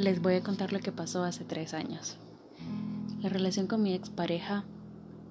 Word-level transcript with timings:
les 0.00 0.22
voy 0.22 0.34
a 0.34 0.42
contar 0.42 0.72
lo 0.72 0.80
que 0.80 0.92
pasó 0.92 1.24
hace 1.24 1.44
tres 1.44 1.74
años. 1.74 2.16
La 3.20 3.28
relación 3.28 3.66
con 3.66 3.82
mi 3.82 3.92
expareja 3.92 4.64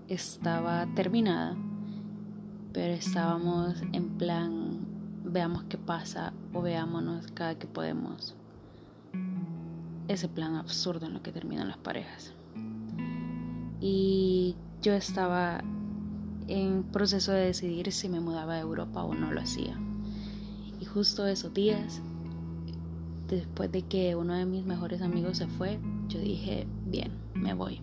estaba 0.07 0.85
terminada, 0.93 1.57
pero 2.71 2.93
estábamos 2.93 3.81
en 3.93 4.09
plan, 4.19 4.85
veamos 5.23 5.63
qué 5.63 5.79
pasa 5.79 6.33
o 6.53 6.61
veámonos 6.61 7.31
cada 7.33 7.57
que 7.57 7.65
podemos. 7.65 8.35
Ese 10.07 10.27
plan 10.27 10.55
absurdo 10.55 11.07
en 11.07 11.13
lo 11.13 11.23
que 11.23 11.31
terminan 11.31 11.67
las 11.67 11.77
parejas. 11.77 12.35
Y 13.81 14.55
yo 14.83 14.93
estaba 14.93 15.63
en 16.47 16.83
proceso 16.83 17.31
de 17.31 17.45
decidir 17.45 17.91
si 17.91 18.07
me 18.07 18.19
mudaba 18.19 18.53
a 18.53 18.59
Europa 18.59 19.03
o 19.03 19.15
no 19.15 19.31
lo 19.31 19.41
hacía. 19.41 19.79
Y 20.79 20.85
justo 20.85 21.25
esos 21.25 21.55
días 21.55 22.01
después 23.35 23.71
de 23.71 23.83
que 23.83 24.15
uno 24.15 24.33
de 24.33 24.45
mis 24.45 24.65
mejores 24.65 25.01
amigos 25.01 25.37
se 25.37 25.47
fue, 25.47 25.79
yo 26.07 26.19
dije, 26.19 26.67
bien, 26.85 27.11
me 27.33 27.53
voy. 27.53 27.81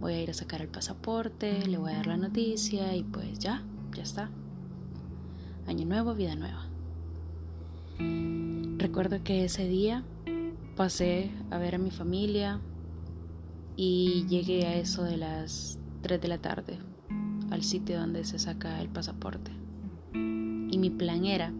Voy 0.00 0.14
a 0.14 0.22
ir 0.22 0.30
a 0.30 0.34
sacar 0.34 0.62
el 0.62 0.68
pasaporte, 0.68 1.66
le 1.66 1.78
voy 1.78 1.92
a 1.92 1.96
dar 1.96 2.06
la 2.06 2.16
noticia 2.16 2.94
y 2.96 3.02
pues 3.02 3.38
ya, 3.38 3.64
ya 3.94 4.02
está. 4.02 4.30
Año 5.66 5.84
nuevo, 5.86 6.14
vida 6.14 6.34
nueva. 6.36 6.66
Recuerdo 8.78 9.22
que 9.22 9.44
ese 9.44 9.68
día 9.68 10.04
pasé 10.76 11.30
a 11.50 11.58
ver 11.58 11.74
a 11.74 11.78
mi 11.78 11.90
familia 11.90 12.60
y 13.76 14.26
llegué 14.28 14.66
a 14.66 14.76
eso 14.76 15.04
de 15.04 15.18
las 15.18 15.78
3 16.02 16.20
de 16.20 16.28
la 16.28 16.38
tarde 16.38 16.78
al 17.50 17.62
sitio 17.62 17.98
donde 17.98 18.24
se 18.24 18.38
saca 18.38 18.80
el 18.80 18.88
pasaporte. 18.88 19.50
Y 20.14 20.78
mi 20.78 20.90
plan 20.90 21.24
era 21.24 21.52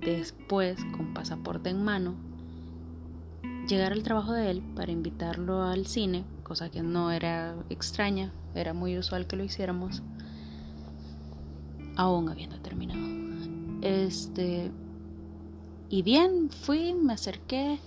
después, 0.00 0.78
con 0.96 1.14
pasaporte 1.14 1.70
en 1.70 1.84
mano, 1.84 2.14
llegar 3.68 3.92
al 3.92 4.02
trabajo 4.02 4.32
de 4.32 4.50
él 4.50 4.62
para 4.74 4.92
invitarlo 4.92 5.62
al 5.62 5.86
cine, 5.86 6.24
cosa 6.42 6.70
que 6.70 6.82
no 6.82 7.10
era 7.10 7.54
extraña, 7.68 8.32
era 8.54 8.74
muy 8.74 8.98
usual 8.98 9.26
que 9.26 9.36
lo 9.36 9.44
hiciéramos, 9.44 10.02
aún 11.96 12.28
habiendo 12.28 12.60
terminado. 12.60 13.00
Este. 13.82 14.70
Y 15.88 16.02
bien, 16.02 16.50
fui, 16.50 16.94
me 16.94 17.14
acerqué, 17.14 17.78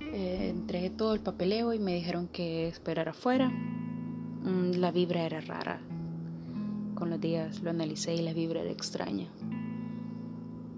eh, 0.00 0.48
entregué 0.50 0.90
todo 0.90 1.14
el 1.14 1.20
papeleo 1.20 1.74
y 1.74 1.78
me 1.78 1.94
dijeron 1.94 2.28
que 2.28 2.68
esperara 2.68 3.10
afuera. 3.10 3.48
Mm, 3.48 4.72
la 4.76 4.90
vibra 4.92 5.24
era 5.24 5.40
rara. 5.40 5.80
Con 6.94 7.10
los 7.10 7.20
días 7.20 7.62
lo 7.62 7.70
analicé 7.70 8.14
y 8.14 8.22
la 8.22 8.32
vibra 8.32 8.62
era 8.62 8.70
extraña 8.70 9.28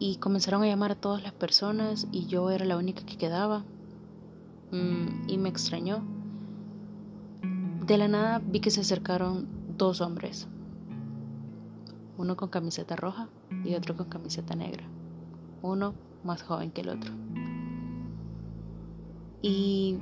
y 0.01 0.17
comenzaron 0.17 0.63
a 0.63 0.67
llamar 0.67 0.93
a 0.93 0.95
todas 0.95 1.23
las 1.23 1.35
personas 1.35 2.09
y 2.11 2.25
yo 2.25 2.51
era 2.51 2.65
la 2.65 2.79
única 2.79 3.05
que 3.05 3.19
quedaba 3.19 3.65
mm, 4.73 5.29
y 5.29 5.37
me 5.37 5.51
extrañó. 5.51 6.03
De 7.87 7.99
la 7.99 8.09
nada 8.09 8.41
vi 8.45 8.61
que 8.61 8.71
se 8.71 8.81
acercaron 8.81 9.47
dos 9.77 10.01
hombres, 10.01 10.49
uno 12.17 12.35
con 12.37 12.49
camiseta 12.49 12.97
roja 12.97 13.29
y 13.63 13.75
otro 13.75 13.95
con 13.95 14.09
camiseta 14.09 14.57
negra, 14.57 14.85
uno 15.61 15.93
más 16.25 16.43
joven 16.43 16.71
que 16.71 16.81
el 16.81 16.89
otro. 16.89 17.13
Y 19.43 19.99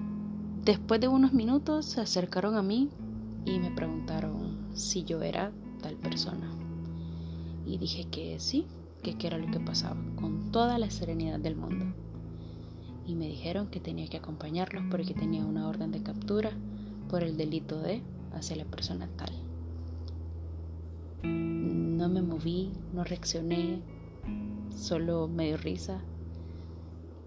después 0.64 1.00
de 1.00 1.08
unos 1.08 1.32
minutos 1.32 1.86
se 1.86 2.00
acercaron 2.00 2.54
a 2.54 2.62
mí 2.62 2.88
y 3.44 3.58
me 3.58 3.72
preguntaron 3.72 4.58
si 4.74 5.02
yo 5.02 5.22
era 5.22 5.50
tal 5.82 5.96
persona. 5.96 6.48
Y 7.66 7.78
dije 7.78 8.06
que 8.10 8.38
sí, 8.38 8.66
que 9.02 9.16
qué 9.16 9.28
era 9.28 9.38
lo 9.38 9.50
que 9.50 9.60
pasaba, 9.60 9.96
con 10.16 10.50
toda 10.50 10.78
la 10.78 10.90
serenidad 10.90 11.38
del 11.38 11.56
mundo. 11.56 11.86
Y 13.06 13.14
me 13.14 13.26
dijeron 13.26 13.68
que 13.68 13.80
tenía 13.80 14.08
que 14.08 14.18
acompañarlos 14.18 14.84
porque 14.90 15.14
tenía 15.14 15.44
una 15.44 15.68
orden 15.68 15.92
de 15.92 16.02
captura 16.02 16.50
por 17.08 17.22
el 17.22 17.36
delito 17.36 17.80
de 17.80 18.02
hacia 18.32 18.56
la 18.56 18.64
persona 18.64 19.08
tal. 19.16 19.32
No 21.22 22.08
me 22.08 22.22
moví, 22.22 22.70
no 22.92 23.04
reaccioné, 23.04 23.80
solo 24.74 25.28
me 25.28 25.46
dio 25.46 25.56
risa 25.56 26.00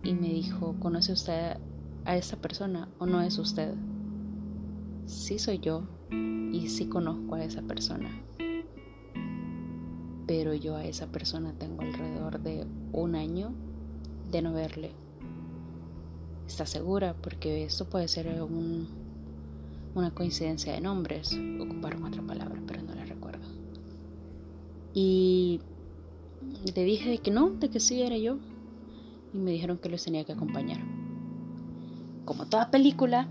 y 0.03 0.13
me 0.13 0.29
dijo, 0.29 0.75
¿conoce 0.79 1.13
usted 1.13 1.57
a 2.05 2.15
esa 2.15 2.37
persona 2.37 2.89
o 2.99 3.05
no 3.05 3.21
es 3.21 3.37
usted? 3.37 3.73
Sí 5.05 5.39
soy 5.39 5.59
yo 5.59 5.83
y 6.11 6.69
sí 6.69 6.87
conozco 6.87 7.35
a 7.35 7.43
esa 7.43 7.61
persona 7.63 8.09
pero 10.27 10.53
yo 10.53 10.75
a 10.75 10.85
esa 10.85 11.07
persona 11.07 11.53
tengo 11.57 11.81
alrededor 11.81 12.39
de 12.39 12.65
un 12.91 13.15
año 13.15 13.51
de 14.31 14.41
no 14.41 14.53
verle. 14.53 14.91
¿Está 16.47 16.65
segura? 16.65 17.15
Porque 17.21 17.63
esto 17.63 17.85
puede 17.85 18.07
ser 18.07 18.27
una 19.95 20.11
coincidencia 20.11 20.73
de 20.73 20.81
nombres. 20.81 21.37
Ocuparon 21.59 22.03
otra 22.03 22.21
palabra, 22.21 22.61
pero 22.67 22.81
no 22.83 22.93
la 22.93 23.05
recuerdo. 23.05 23.45
Y 24.93 25.61
le 26.75 26.83
dije 26.83 27.09
de 27.09 27.17
que 27.19 27.31
no, 27.31 27.49
de 27.51 27.69
que 27.69 27.79
sí 27.79 28.01
era 28.01 28.17
yo. 28.17 28.37
Y 29.33 29.37
me 29.37 29.51
dijeron 29.51 29.77
que 29.77 29.89
los 29.89 30.03
tenía 30.03 30.25
que 30.25 30.33
acompañar. 30.33 30.81
Como 32.25 32.45
toda 32.47 32.69
película, 32.69 33.27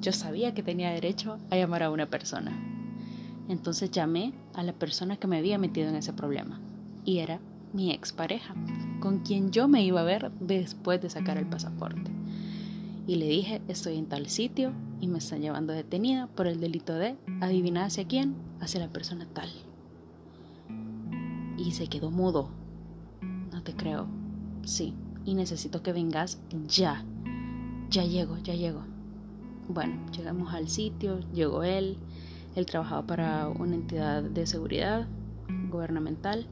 yo 0.00 0.12
sabía 0.12 0.54
que 0.54 0.62
tenía 0.62 0.90
derecho 0.90 1.38
a 1.50 1.56
llamar 1.56 1.84
a 1.84 1.90
una 1.90 2.10
persona. 2.10 2.79
Entonces 3.50 3.90
llamé 3.90 4.32
a 4.54 4.62
la 4.62 4.72
persona 4.72 5.16
que 5.16 5.26
me 5.26 5.36
había 5.36 5.58
metido 5.58 5.88
en 5.88 5.96
ese 5.96 6.12
problema 6.12 6.60
y 7.04 7.18
era 7.18 7.40
mi 7.72 7.90
expareja, 7.90 8.54
con 9.00 9.20
quien 9.20 9.50
yo 9.50 9.66
me 9.66 9.82
iba 9.82 10.00
a 10.00 10.04
ver 10.04 10.30
después 10.38 11.02
de 11.02 11.10
sacar 11.10 11.36
el 11.36 11.46
pasaporte. 11.46 12.12
Y 13.08 13.16
le 13.16 13.26
dije, 13.26 13.60
estoy 13.66 13.98
en 13.98 14.06
tal 14.06 14.28
sitio 14.28 14.72
y 15.00 15.08
me 15.08 15.18
están 15.18 15.40
llevando 15.40 15.72
detenida 15.72 16.28
por 16.28 16.46
el 16.46 16.60
delito 16.60 16.94
de 16.94 17.16
adivinar 17.40 17.86
hacia 17.86 18.06
quién, 18.06 18.36
hacia 18.60 18.78
la 18.78 18.92
persona 18.92 19.26
tal. 19.32 19.50
Y 21.58 21.72
se 21.72 21.88
quedó 21.88 22.12
mudo. 22.12 22.50
No 23.52 23.64
te 23.64 23.74
creo. 23.74 24.06
Sí, 24.62 24.94
y 25.24 25.34
necesito 25.34 25.82
que 25.82 25.92
vengas 25.92 26.40
ya. 26.68 27.04
Ya 27.88 28.04
llego, 28.04 28.38
ya 28.38 28.54
llego. 28.54 28.84
Bueno, 29.68 30.06
llegamos 30.12 30.54
al 30.54 30.68
sitio, 30.68 31.18
llegó 31.32 31.64
él, 31.64 31.98
él 32.54 32.66
trabajaba 32.66 33.06
para 33.06 33.48
una 33.48 33.74
entidad 33.74 34.22
de 34.22 34.46
seguridad 34.46 35.06
gubernamental 35.70 36.46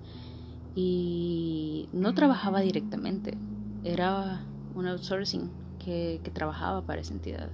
y 0.75 1.89
no 1.93 2.15
trabajaba 2.15 2.61
directamente, 2.61 3.37
era 3.85 4.45
un 4.75 4.87
outsourcing 4.87 5.51
que, 5.85 6.21
trabajaba 6.33 6.83
para 6.83 7.01
esa 7.01 7.15
entidad. 7.15 7.49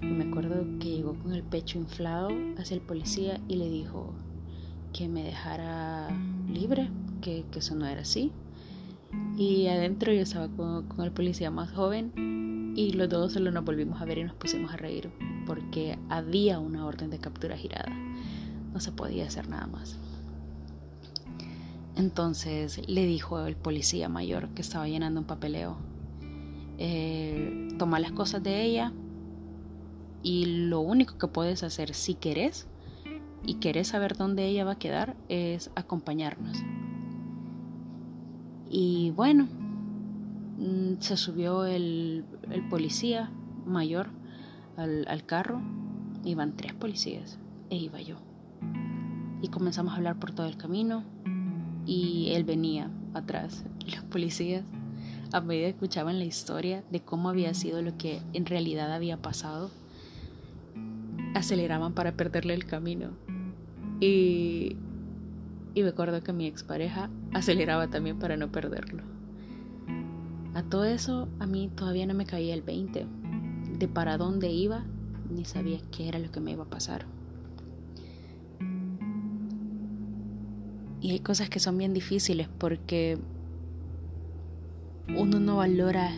Y 0.00 0.06
me 0.06 0.24
acuerdo 0.24 0.64
que 0.78 0.96
llegó 0.96 1.14
con 1.14 1.32
el 1.32 1.42
pecho 1.42 1.78
inflado 1.78 2.28
hacia 2.56 2.74
el 2.74 2.80
policía 2.80 3.40
y 3.48 3.56
le 3.56 3.68
dijo 3.68 4.14
que 4.92 5.08
me 5.08 5.24
dejara 5.24 6.08
libre, 6.48 6.88
que, 7.20 7.44
eso 7.54 7.74
no 7.74 7.86
era 7.86 8.02
así. 8.02 8.32
Y 9.36 9.66
adentro 9.66 10.12
yo 10.12 10.20
estaba 10.20 10.48
con, 10.48 10.86
con 10.86 11.04
el 11.04 11.12
policía 11.12 11.50
más 11.50 11.72
joven 11.72 12.39
y 12.80 12.92
los 12.92 13.10
dos 13.10 13.34
solo 13.34 13.50
nos 13.50 13.62
volvimos 13.62 14.00
a 14.00 14.06
ver 14.06 14.16
y 14.16 14.24
nos 14.24 14.34
pusimos 14.34 14.72
a 14.72 14.76
reír 14.78 15.10
porque 15.44 15.98
había 16.08 16.58
una 16.58 16.86
orden 16.86 17.10
de 17.10 17.18
captura 17.18 17.54
girada. 17.58 17.92
No 18.72 18.80
se 18.80 18.90
podía 18.90 19.26
hacer 19.26 19.48
nada 19.48 19.66
más. 19.66 19.98
Entonces 21.94 22.80
le 22.88 23.04
dijo 23.04 23.44
el 23.44 23.54
policía 23.54 24.08
mayor 24.08 24.48
que 24.54 24.62
estaba 24.62 24.88
llenando 24.88 25.20
un 25.20 25.26
papeleo, 25.26 25.76
eh, 26.78 27.68
toma 27.78 28.00
las 28.00 28.12
cosas 28.12 28.42
de 28.42 28.62
ella 28.62 28.94
y 30.22 30.46
lo 30.46 30.80
único 30.80 31.18
que 31.18 31.26
puedes 31.26 31.62
hacer 31.62 31.92
si 31.92 32.14
querés 32.14 32.66
y 33.44 33.56
querés 33.56 33.88
saber 33.88 34.16
dónde 34.16 34.46
ella 34.46 34.64
va 34.64 34.72
a 34.72 34.78
quedar 34.78 35.16
es 35.28 35.70
acompañarnos. 35.74 36.56
Y 38.70 39.10
bueno, 39.10 39.48
se 40.98 41.16
subió 41.16 41.64
el, 41.64 42.24
el 42.50 42.68
policía 42.68 43.30
mayor 43.66 44.08
al, 44.76 45.24
carro, 45.26 45.60
iban 46.24 46.56
tres 46.56 46.72
policías 46.74 47.38
e 47.70 47.76
iba 47.76 48.00
yo. 48.00 48.16
Y 49.42 49.48
comenzamos 49.48 49.92
a 49.92 49.96
hablar 49.96 50.18
por 50.18 50.32
todo 50.32 50.46
el 50.46 50.56
camino 50.56 51.04
y 51.86 52.30
él 52.32 52.44
venía 52.44 52.90
atrás. 53.14 53.64
Los 53.86 54.04
policías, 54.04 54.64
a 55.32 55.40
medida 55.40 55.66
que 55.66 55.70
escuchaban 55.70 56.18
la 56.18 56.24
historia 56.24 56.84
de 56.90 57.00
cómo 57.00 57.28
había 57.28 57.54
sido 57.54 57.82
lo 57.82 57.96
que 57.96 58.20
en 58.32 58.46
realidad 58.46 58.92
había 58.92 59.16
pasado, 59.16 59.70
aceleraban 61.34 61.94
para 61.94 62.12
perderle 62.12 62.54
el 62.54 62.64
camino. 62.64 63.10
Y, 64.00 64.76
y 65.74 65.82
me 65.82 65.90
acuerdo 65.90 66.22
que 66.22 66.32
mi 66.32 66.46
expareja 66.46 67.10
aceleraba 67.32 67.88
también 67.88 68.18
para 68.18 68.36
no 68.36 68.50
perderlo. 68.50 69.19
A 70.54 70.62
todo 70.62 70.84
eso, 70.84 71.28
a 71.38 71.46
mí 71.46 71.70
todavía 71.74 72.06
no 72.06 72.14
me 72.14 72.26
caía 72.26 72.54
el 72.54 72.62
20 72.62 73.06
de 73.78 73.88
para 73.88 74.18
dónde 74.18 74.50
iba, 74.50 74.84
ni 75.30 75.44
sabía 75.44 75.78
qué 75.92 76.08
era 76.08 76.18
lo 76.18 76.30
que 76.32 76.40
me 76.40 76.50
iba 76.52 76.64
a 76.64 76.70
pasar. 76.70 77.06
Y 81.00 81.12
hay 81.12 81.20
cosas 81.20 81.48
que 81.48 81.60
son 81.60 81.78
bien 81.78 81.94
difíciles 81.94 82.48
porque 82.58 83.18
uno 85.16 85.40
no 85.40 85.56
valora 85.56 86.10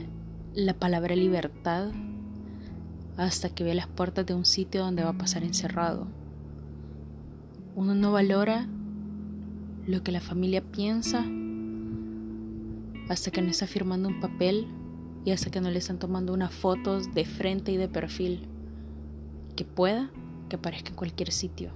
la 0.54 0.74
palabra 0.74 1.14
libertad 1.14 1.92
hasta 3.16 3.50
que 3.50 3.64
ve 3.64 3.74
las 3.74 3.86
puertas 3.86 4.26
de 4.26 4.34
un 4.34 4.44
sitio 4.44 4.82
donde 4.82 5.04
va 5.04 5.10
a 5.10 5.18
pasar 5.18 5.44
encerrado. 5.44 6.06
Uno 7.76 7.94
no 7.94 8.12
valora 8.12 8.66
lo 9.86 10.02
que 10.02 10.12
la 10.12 10.20
familia 10.20 10.62
piensa 10.62 11.24
hasta 13.08 13.30
que 13.30 13.42
no 13.42 13.50
está 13.50 13.66
firmando 13.66 14.08
un 14.08 14.20
papel 14.20 14.66
y 15.24 15.30
hasta 15.30 15.50
que 15.50 15.60
no 15.60 15.70
le 15.70 15.78
están 15.78 15.98
tomando 15.98 16.32
unas 16.32 16.52
fotos 16.52 17.12
de 17.14 17.24
frente 17.24 17.72
y 17.72 17.76
de 17.76 17.88
perfil 17.88 18.48
que 19.56 19.64
pueda 19.64 20.10
que 20.48 20.56
aparezca 20.56 20.90
en 20.90 20.96
cualquier 20.96 21.32
sitio. 21.32 21.72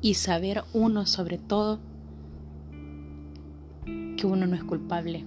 Y 0.00 0.14
saber 0.14 0.64
uno 0.72 1.06
sobre 1.06 1.38
todo 1.38 1.80
que 4.16 4.26
uno 4.26 4.46
no 4.46 4.54
es 4.54 4.64
culpable. 4.64 5.24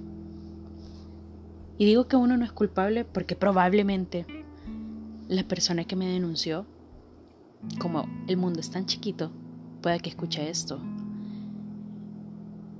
Y 1.77 1.85
digo 1.85 2.07
que 2.07 2.15
uno 2.15 2.37
no 2.37 2.45
es 2.45 2.51
culpable 2.51 3.05
porque 3.05 3.35
probablemente 3.35 4.25
la 5.27 5.43
persona 5.43 5.83
que 5.83 5.95
me 5.95 6.07
denunció, 6.07 6.65
como 7.79 8.07
el 8.27 8.37
mundo 8.37 8.59
es 8.59 8.71
tan 8.71 8.85
chiquito, 8.85 9.31
pueda 9.81 9.99
que 9.99 10.09
escuche 10.09 10.49
esto. 10.49 10.79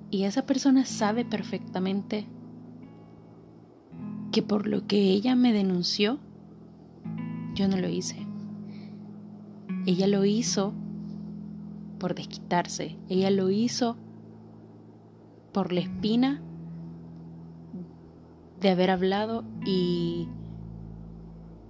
Y 0.09 0.24
esa 0.24 0.45
persona 0.45 0.86
sabe 0.86 1.25
perfectamente 1.25 2.27
que 4.37 4.43
por 4.43 4.67
lo 4.67 4.85
que 4.85 4.97
ella 4.99 5.35
me 5.35 5.51
denunció, 5.51 6.19
yo 7.55 7.67
no 7.67 7.75
lo 7.75 7.89
hice. 7.89 8.27
Ella 9.87 10.05
lo 10.05 10.25
hizo 10.25 10.75
por 11.97 12.13
desquitarse. 12.13 12.97
Ella 13.09 13.31
lo 13.31 13.49
hizo 13.49 13.97
por 15.53 15.73
la 15.73 15.79
espina 15.79 16.39
de 18.61 18.69
haber 18.69 18.91
hablado 18.91 19.43
y, 19.65 20.27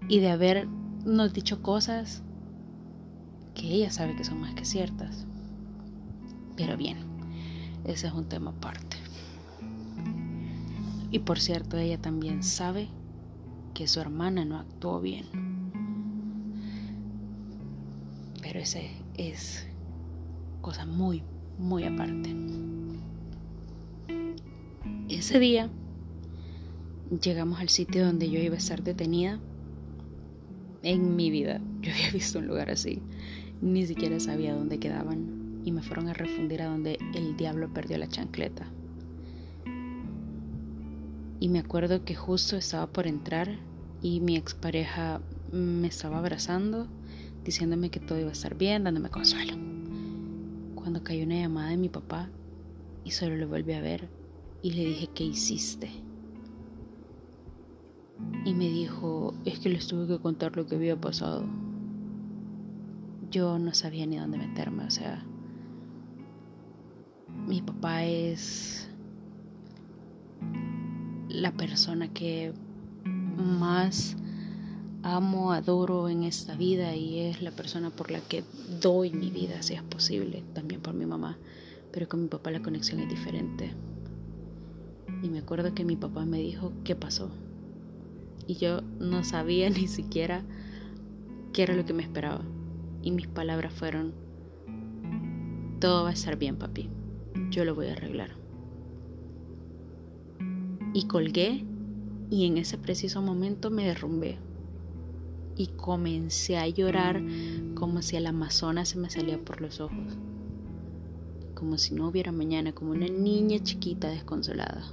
y 0.10 0.20
de 0.20 0.30
habernos 0.30 1.32
dicho 1.32 1.62
cosas 1.64 2.22
que 3.56 3.70
ella 3.70 3.92
sabe 3.92 4.18
que 4.18 4.26
son 4.26 4.42
más 4.42 4.56
que 4.56 4.66
ciertas. 4.66 5.26
Pero 6.58 6.76
bien, 6.76 6.98
ese 7.86 8.08
es 8.08 8.14
un 8.14 8.28
tema 8.28 8.52
aparte. 8.52 9.07
Y 11.10 11.20
por 11.20 11.40
cierto, 11.40 11.78
ella 11.78 12.00
también 12.00 12.44
sabe 12.44 12.90
que 13.74 13.88
su 13.88 14.00
hermana 14.00 14.44
no 14.44 14.58
actuó 14.58 15.00
bien. 15.00 15.26
Pero 18.42 18.60
ese 18.60 18.90
es 19.16 19.68
cosa 20.62 20.86
muy, 20.86 21.24
muy 21.58 21.84
aparte. 21.84 22.36
Ese 25.10 25.40
día 25.40 25.70
llegamos 27.22 27.60
al 27.60 27.70
sitio 27.70 28.06
donde 28.06 28.30
yo 28.30 28.40
iba 28.40 28.56
a 28.56 28.58
estar 28.58 28.84
detenida. 28.84 29.40
En 30.84 31.16
mi 31.16 31.32
vida 31.32 31.62
yo 31.82 31.92
había 31.92 32.12
visto 32.12 32.40
un 32.40 32.48
lugar 32.48 32.70
así. 32.70 33.02
Ni 33.62 33.86
siquiera 33.86 34.20
sabía 34.20 34.54
dónde 34.54 34.80
quedaban 34.80 35.62
y 35.64 35.72
me 35.72 35.82
fueron 35.82 36.10
a 36.10 36.14
refundir 36.14 36.62
a 36.62 36.68
donde 36.68 36.98
el 37.16 37.38
diablo 37.38 37.74
perdió 37.74 37.98
la 37.98 38.08
chancleta. 38.08 38.72
Y 41.40 41.50
me 41.50 41.60
acuerdo 41.60 42.04
que 42.04 42.16
justo 42.16 42.56
estaba 42.56 42.88
por 42.88 43.06
entrar 43.06 43.60
y 44.02 44.20
mi 44.22 44.36
expareja 44.36 45.22
me 45.52 45.88
estaba 45.88 46.18
abrazando, 46.18 46.88
diciéndome 47.44 47.90
que 47.90 48.00
todo 48.00 48.20
iba 48.20 48.30
a 48.30 48.34
estar 48.34 48.56
bien, 48.56 48.84
dándome 48.84 49.10
consuelo. 49.10 49.54
Cuando 50.76 51.04
cayó 51.04 51.26
una 51.26 51.40
llamada 51.40 51.70
de 51.70 51.78
mi 51.78 51.90
papá 51.90 52.30
y 53.04 53.12
solo 53.12 53.36
lo 53.36 53.48
volví 53.48 53.74
a 53.74 53.82
ver 53.82 54.10
y 54.62 54.72
le 54.72 54.86
dije, 54.86 55.10
¿qué 55.14 55.24
hiciste? 55.24 55.90
Y 58.46 58.54
me 58.54 58.70
dijo, 58.70 59.36
es 59.46 59.60
que 59.60 59.70
les 59.70 59.88
tuve 59.88 60.08
que 60.08 60.20
contar 60.20 60.56
lo 60.56 60.66
que 60.66 60.76
había 60.76 61.00
pasado. 61.00 61.46
Yo 63.30 63.60
no 63.60 63.74
sabía 63.74 64.08
ni 64.08 64.18
dónde 64.18 64.38
meterme, 64.38 64.86
o 64.86 64.90
sea, 64.90 65.24
mi 67.48 67.62
papá 67.62 68.06
es 68.06 68.87
la 71.30 71.52
persona 71.52 72.08
que 72.14 72.54
más 73.06 74.18
amo, 75.04 75.52
adoro 75.52 76.10
en 76.10 76.24
esta 76.24 76.56
vida 76.56 76.96
y 76.96 77.20
es 77.20 77.42
la 77.42 77.52
persona 77.52 77.90
por 77.90 78.12
la 78.12 78.20
que 78.20 78.44
doy 78.82 79.12
mi 79.12 79.30
vida, 79.30 79.62
si 79.62 79.74
es 79.74 79.84
posible, 79.84 80.44
también 80.54 80.82
por 80.82 80.94
mi 80.94 81.06
mamá, 81.06 81.38
pero 81.92 82.08
con 82.08 82.24
mi 82.24 82.28
papá 82.28 82.52
la 82.52 82.62
conexión 82.62 83.00
es 83.00 83.10
diferente. 83.10 83.74
Y 85.24 85.30
me 85.30 85.40
acuerdo 85.40 85.74
que 85.74 85.86
mi 85.86 85.96
papá 85.96 86.26
me 86.26 86.40
dijo, 86.40 86.74
¿qué 86.84 86.96
pasó? 86.96 87.30
Y 88.46 88.56
yo 88.56 88.82
no 89.00 89.24
sabía 89.24 89.70
ni 89.70 89.88
siquiera 89.88 90.44
qué 91.54 91.64
era 91.64 91.76
lo 91.76 91.86
que 91.86 91.94
me 91.94 92.04
esperaba. 92.04 92.44
Y 93.02 93.12
mis 93.12 93.28
palabras 93.28 93.74
fueron, 93.74 94.14
todo 95.80 96.04
va 96.04 96.10
a 96.10 96.14
estar 96.14 96.38
bien, 96.38 96.58
papi, 96.58 96.90
yo 97.50 97.64
lo 97.64 97.76
voy 97.76 97.88
a 97.88 97.94
arreglar. 97.94 98.32
Y 100.98 101.04
colgué 101.04 101.64
y 102.32 102.48
en 102.48 102.58
ese 102.58 102.80
preciso 102.80 103.22
momento 103.22 103.70
me 103.70 103.86
derrumbé. 103.86 104.40
Y 105.56 105.68
comencé 105.68 106.58
a 106.58 106.68
llorar 106.68 107.22
como 107.76 108.02
si 108.02 108.16
el 108.16 108.26
Amazonas 108.26 108.90
se 108.90 108.98
me 108.98 109.12
salía 109.12 109.38
por 109.38 109.62
los 109.62 109.80
ojos. 109.80 110.18
Como 111.54 111.78
si 111.78 111.94
no 111.94 112.08
hubiera 112.08 112.32
mañana, 112.32 112.74
como 112.74 112.94
una 112.94 113.08
niña 113.08 113.60
chiquita 113.62 114.10
desconsolada 114.10 114.92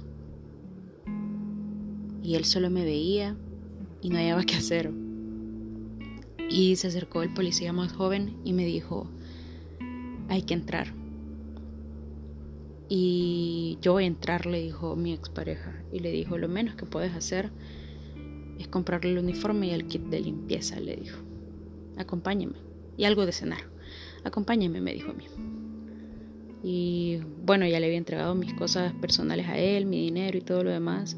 y 2.25 2.33
él 2.33 2.45
solo 2.45 2.71
me 2.71 2.83
veía 2.83 3.37
y 4.01 4.09
no 4.09 4.17
hallaba 4.17 4.43
qué 4.45 4.55
hacer. 4.55 4.91
Y 6.49 6.75
se 6.75 6.87
acercó 6.87 7.21
el 7.21 7.31
policía 7.31 7.71
más 7.71 7.93
joven 7.93 8.37
y 8.43 8.53
me 8.53 8.65
dijo, 8.65 9.07
hay 10.27 10.41
que 10.41 10.55
entrar. 10.55 10.94
Y 12.87 13.77
yo 13.81 13.93
voy 13.93 14.03
a 14.03 14.07
entrar, 14.07 14.45
le 14.45 14.61
dijo 14.61 14.95
mi 14.95 15.13
expareja. 15.13 15.83
Y 15.91 15.99
le 15.99 16.11
dijo, 16.11 16.37
lo 16.37 16.47
menos 16.47 16.75
que 16.75 16.85
puedes 16.85 17.13
hacer 17.13 17.51
es 18.59 18.67
comprarle 18.67 19.11
el 19.11 19.19
uniforme 19.19 19.67
y 19.67 19.71
el 19.71 19.87
kit 19.87 20.03
de 20.03 20.19
limpieza, 20.19 20.79
le 20.79 20.95
dijo. 20.95 21.19
Acompáñeme. 21.97 22.55
Y 22.97 23.05
algo 23.05 23.25
de 23.25 23.31
cenar. 23.31 23.61
Acompáñeme, 24.23 24.81
me 24.81 24.93
dijo 24.93 25.11
a 25.11 25.13
mí. 25.13 25.25
Y 26.63 27.19
bueno, 27.45 27.67
ya 27.67 27.79
le 27.79 27.85
había 27.85 27.97
entregado 27.97 28.33
mis 28.35 28.53
cosas 28.53 28.93
personales 28.93 29.47
a 29.47 29.57
él, 29.57 29.85
mi 29.85 30.01
dinero 30.01 30.37
y 30.37 30.41
todo 30.41 30.63
lo 30.63 30.71
demás 30.71 31.17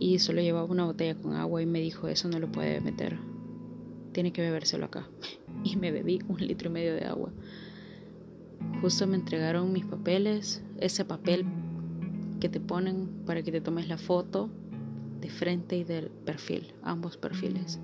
y 0.00 0.18
solo 0.18 0.40
llevaba 0.40 0.64
una 0.64 0.86
botella 0.86 1.14
con 1.14 1.34
agua 1.34 1.60
y 1.60 1.66
me 1.66 1.78
dijo, 1.78 2.08
eso 2.08 2.26
no 2.26 2.38
lo 2.38 2.50
puede 2.50 2.80
meter, 2.80 3.18
tiene 4.12 4.32
que 4.32 4.40
bebérselo 4.40 4.86
acá. 4.86 5.06
Y 5.62 5.76
me 5.76 5.92
bebí 5.92 6.20
un 6.26 6.38
litro 6.38 6.70
y 6.70 6.72
medio 6.72 6.94
de 6.94 7.04
agua. 7.04 7.30
Justo 8.80 9.06
me 9.06 9.16
entregaron 9.16 9.72
mis 9.72 9.84
papeles, 9.84 10.62
ese 10.78 11.04
papel 11.04 11.44
que 12.40 12.48
te 12.48 12.60
ponen 12.60 13.08
para 13.26 13.42
que 13.42 13.52
te 13.52 13.60
tomes 13.60 13.88
la 13.88 13.98
foto 13.98 14.48
de 15.20 15.28
frente 15.28 15.76
y 15.76 15.84
del 15.84 16.10
perfil, 16.10 16.72
ambos 16.82 17.16
perfiles. 17.16 17.78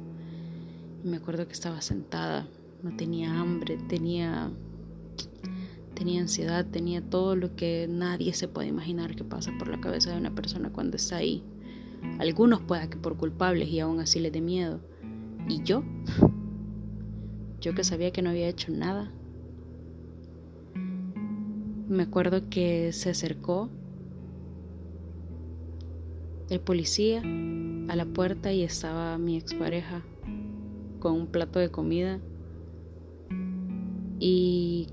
Y 1.05 1.09
me 1.09 1.19
acuerdo 1.19 1.47
que 1.47 1.53
estaba 1.53 1.83
sentada, 1.83 2.49
no 2.83 2.97
tenía 2.97 3.39
hambre, 3.39 3.77
tenía 3.89 4.51
tenía 5.95 6.21
ansiedad, 6.21 6.67
tenía 6.67 7.01
todo 7.01 7.37
lo 7.37 7.57
que 7.57 7.89
nadie 7.91 8.35
se 8.35 8.49
puede 8.49 8.69
imaginar 8.69 9.17
que 9.17 9.25
pasa 9.25 9.51
por 9.59 9.69
la 9.69 9.81
cabeza 9.81 10.11
de 10.11 10.19
una 10.19 10.35
persona 10.35 10.71
cuando 10.71 10.97
está 10.97 11.17
ahí 11.17 11.43
algunos 12.19 12.63
pueda 12.63 12.89
que 12.89 12.97
por 12.97 13.17
culpables 13.17 13.69
y 13.69 13.81
aún 13.81 14.01
así 14.01 14.21
les 14.21 14.33
dé 14.33 14.41
miedo. 14.41 14.81
¿Y 15.49 15.63
yo? 15.63 15.83
Yo 17.61 17.75
que 17.75 17.85
sabía 17.85 18.13
que 18.13 18.23
no 18.23 18.31
había 18.31 18.49
hecho 18.49 18.71
nada. 18.71 19.11
Me 21.89 22.03
acuerdo 22.03 22.49
que 22.51 22.93
se 22.93 23.11
acercó 23.11 23.69
el 26.51 26.59
policía 26.59 27.21
a 27.21 27.97
la 27.97 28.05
puerta 28.05 28.53
y 28.53 28.63
estaba 28.63 29.19
mi 29.19 29.37
expareja 29.37 30.03
con 30.99 31.13
un 31.13 31.27
plato 31.29 31.61
de 31.61 31.71
comida 31.71 32.19
y 34.19 34.89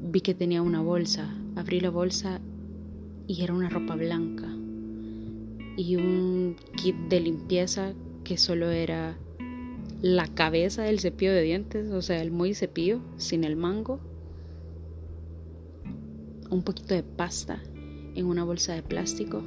vi 0.00 0.20
que 0.20 0.34
tenía 0.34 0.60
una 0.62 0.80
bolsa. 0.80 1.32
Abrí 1.54 1.78
la 1.78 1.90
bolsa 1.90 2.40
y 3.28 3.42
era 3.42 3.54
una 3.54 3.68
ropa 3.68 3.94
blanca 3.94 4.48
y 5.76 5.94
un 5.94 6.56
kit 6.74 6.96
de 7.08 7.20
limpieza 7.20 7.92
que 8.24 8.38
solo 8.38 8.70
era 8.70 9.16
la 10.02 10.26
cabeza 10.26 10.82
del 10.82 10.98
cepillo 10.98 11.32
de 11.32 11.42
dientes, 11.42 11.92
o 11.92 12.02
sea, 12.02 12.20
el 12.20 12.32
muy 12.32 12.54
cepillo 12.54 13.00
sin 13.16 13.44
el 13.44 13.54
mango, 13.54 14.00
un 16.50 16.62
poquito 16.62 16.94
de 16.94 17.02
pasta 17.02 17.62
en 18.14 18.26
una 18.26 18.44
bolsa 18.44 18.74
de 18.74 18.82
plástico 18.82 19.42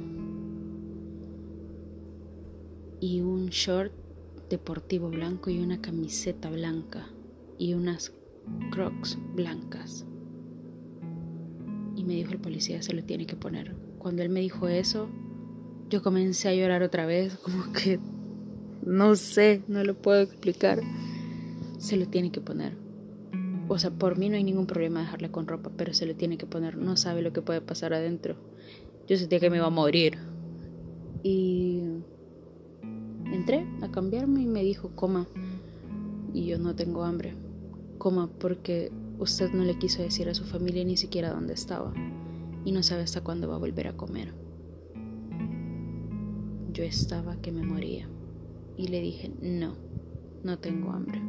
y 3.00 3.20
un 3.20 3.46
short 3.48 3.92
deportivo 4.48 5.10
blanco 5.10 5.50
y 5.50 5.58
una 5.58 5.80
camiseta 5.80 6.50
blanca 6.50 7.08
y 7.58 7.74
unas 7.74 8.12
crocs 8.70 9.18
blancas. 9.34 10.06
Y 11.96 12.04
me 12.04 12.14
dijo 12.14 12.32
el 12.32 12.38
policía, 12.38 12.82
se 12.82 12.92
lo 12.92 13.02
tiene 13.04 13.26
que 13.26 13.36
poner. 13.36 13.74
Cuando 13.98 14.22
él 14.22 14.28
me 14.28 14.40
dijo 14.40 14.68
eso, 14.68 15.08
yo 15.90 16.02
comencé 16.02 16.48
a 16.48 16.54
llorar 16.54 16.82
otra 16.82 17.06
vez, 17.06 17.36
como 17.42 17.72
que 17.72 17.98
no 18.84 19.14
sé, 19.16 19.62
no 19.68 19.84
lo 19.84 19.94
puedo 19.94 20.22
explicar. 20.22 20.80
Se 21.78 21.96
lo 21.96 22.06
tiene 22.06 22.30
que 22.30 22.40
poner. 22.40 22.76
O 23.72 23.78
sea, 23.78 23.90
por 23.90 24.18
mí 24.18 24.28
no 24.28 24.36
hay 24.36 24.44
ningún 24.44 24.66
problema 24.66 25.00
dejarla 25.00 25.32
con 25.32 25.46
ropa, 25.46 25.70
pero 25.74 25.94
se 25.94 26.04
lo 26.04 26.14
tiene 26.14 26.36
que 26.36 26.44
poner. 26.44 26.76
No 26.76 26.98
sabe 26.98 27.22
lo 27.22 27.32
que 27.32 27.40
puede 27.40 27.62
pasar 27.62 27.94
adentro. 27.94 28.36
Yo 29.08 29.16
sentía 29.16 29.40
que 29.40 29.48
me 29.48 29.56
iba 29.56 29.66
a 29.66 29.70
morir. 29.70 30.18
Y 31.22 31.80
entré 33.32 33.66
a 33.80 33.90
cambiarme 33.90 34.42
y 34.42 34.46
me 34.46 34.62
dijo, 34.62 34.90
coma. 34.94 35.26
Y 36.34 36.44
yo 36.44 36.58
no 36.58 36.74
tengo 36.74 37.02
hambre. 37.02 37.32
Coma 37.96 38.28
porque 38.38 38.92
usted 39.18 39.50
no 39.52 39.64
le 39.64 39.78
quiso 39.78 40.02
decir 40.02 40.28
a 40.28 40.34
su 40.34 40.44
familia 40.44 40.84
ni 40.84 40.98
siquiera 40.98 41.32
dónde 41.32 41.54
estaba. 41.54 41.94
Y 42.66 42.72
no 42.72 42.82
sabe 42.82 43.04
hasta 43.04 43.22
cuándo 43.22 43.48
va 43.48 43.54
a 43.54 43.58
volver 43.58 43.88
a 43.88 43.96
comer. 43.96 44.34
Yo 46.74 46.84
estaba 46.84 47.40
que 47.40 47.52
me 47.52 47.62
moría. 47.62 48.06
Y 48.76 48.88
le 48.88 49.00
dije, 49.00 49.32
no, 49.40 49.76
no 50.44 50.58
tengo 50.58 50.90
hambre. 50.90 51.22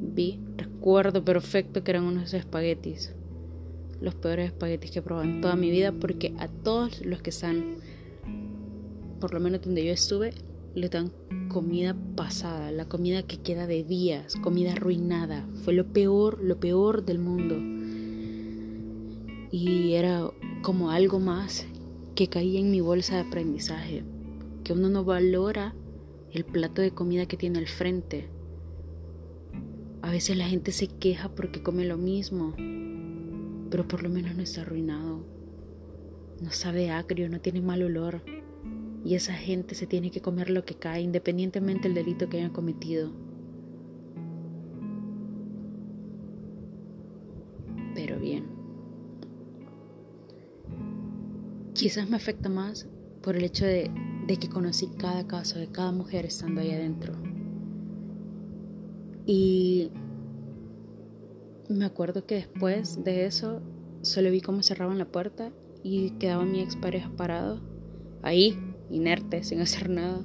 Vi, 0.00 0.40
recuerdo 0.56 1.24
perfecto 1.24 1.84
que 1.84 1.90
eran 1.92 2.04
unos 2.04 2.32
espaguetis. 2.34 3.14
Los 4.00 4.14
peores 4.14 4.46
espaguetis 4.46 4.90
que 4.90 4.98
he 5.00 5.02
probado 5.02 5.28
en 5.28 5.40
toda 5.40 5.56
mi 5.56 5.70
vida 5.70 5.92
porque 5.92 6.34
a 6.38 6.48
todos 6.48 7.04
los 7.04 7.20
que 7.20 7.30
están, 7.30 7.76
por 9.20 9.34
lo 9.34 9.40
menos 9.40 9.60
donde 9.60 9.84
yo 9.84 9.92
estuve, 9.92 10.32
le 10.74 10.88
dan 10.88 11.12
comida 11.48 11.96
pasada, 12.16 12.70
la 12.72 12.86
comida 12.86 13.22
que 13.22 13.38
queda 13.38 13.66
de 13.66 13.84
días, 13.84 14.36
comida 14.36 14.72
arruinada. 14.72 15.46
Fue 15.64 15.74
lo 15.74 15.86
peor, 15.92 16.42
lo 16.42 16.58
peor 16.58 17.04
del 17.04 17.18
mundo. 17.18 17.56
Y 19.50 19.92
era 19.94 20.30
como 20.62 20.90
algo 20.90 21.18
más 21.18 21.66
que 22.14 22.28
caía 22.28 22.60
en 22.60 22.70
mi 22.70 22.80
bolsa 22.80 23.16
de 23.16 23.22
aprendizaje 23.22 24.04
que 24.64 24.72
uno 24.72 24.88
no 24.88 25.04
valora 25.04 25.74
el 26.32 26.44
plato 26.44 26.82
de 26.82 26.92
comida 26.92 27.26
que 27.26 27.36
tiene 27.36 27.58
al 27.58 27.66
frente. 27.66 28.28
A 30.02 30.10
veces 30.10 30.36
la 30.36 30.48
gente 30.48 30.72
se 30.72 30.88
queja 30.88 31.28
porque 31.34 31.62
come 31.62 31.84
lo 31.84 31.96
mismo, 31.96 32.54
pero 33.70 33.86
por 33.86 34.02
lo 34.02 34.08
menos 34.08 34.34
no 34.34 34.42
está 34.42 34.62
arruinado. 34.62 35.24
No 36.40 36.50
sabe 36.50 36.90
agrio, 36.90 37.28
no 37.28 37.40
tiene 37.40 37.60
mal 37.60 37.82
olor. 37.82 38.22
Y 39.04 39.14
esa 39.14 39.34
gente 39.34 39.74
se 39.74 39.86
tiene 39.86 40.10
que 40.10 40.20
comer 40.20 40.50
lo 40.50 40.64
que 40.64 40.74
cae, 40.74 41.02
independientemente 41.02 41.88
del 41.88 41.94
delito 41.94 42.28
que 42.28 42.38
hayan 42.38 42.52
cometido. 42.52 43.12
Pero 47.94 48.18
bien. 48.18 48.46
Quizás 51.74 52.08
me 52.08 52.16
afecta 52.16 52.48
más 52.48 52.88
por 53.22 53.36
el 53.36 53.44
hecho 53.44 53.64
de 53.64 53.90
de 54.30 54.36
que 54.36 54.48
conocí 54.48 54.86
cada 54.96 55.26
caso 55.26 55.58
de 55.58 55.66
cada 55.66 55.90
mujer 55.90 56.24
estando 56.24 56.60
ahí 56.60 56.70
adentro. 56.70 57.14
Y 59.26 59.90
me 61.68 61.84
acuerdo 61.84 62.26
que 62.26 62.36
después 62.36 63.04
de 63.04 63.26
eso 63.26 63.60
solo 64.02 64.30
vi 64.30 64.40
cómo 64.40 64.62
cerraban 64.62 64.98
la 64.98 65.04
puerta 65.04 65.52
y 65.82 66.10
quedaba 66.12 66.44
mi 66.44 66.60
expareja 66.60 67.10
parado 67.16 67.60
ahí, 68.22 68.58
inerte, 68.90 69.42
sin 69.44 69.60
hacer 69.60 69.88
nada, 69.88 70.20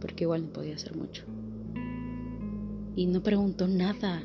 porque 0.00 0.24
igual 0.24 0.46
no 0.46 0.52
podía 0.52 0.74
hacer 0.74 0.96
mucho. 0.96 1.24
Y 2.94 3.06
no 3.06 3.22
preguntó 3.22 3.68
nada, 3.68 4.22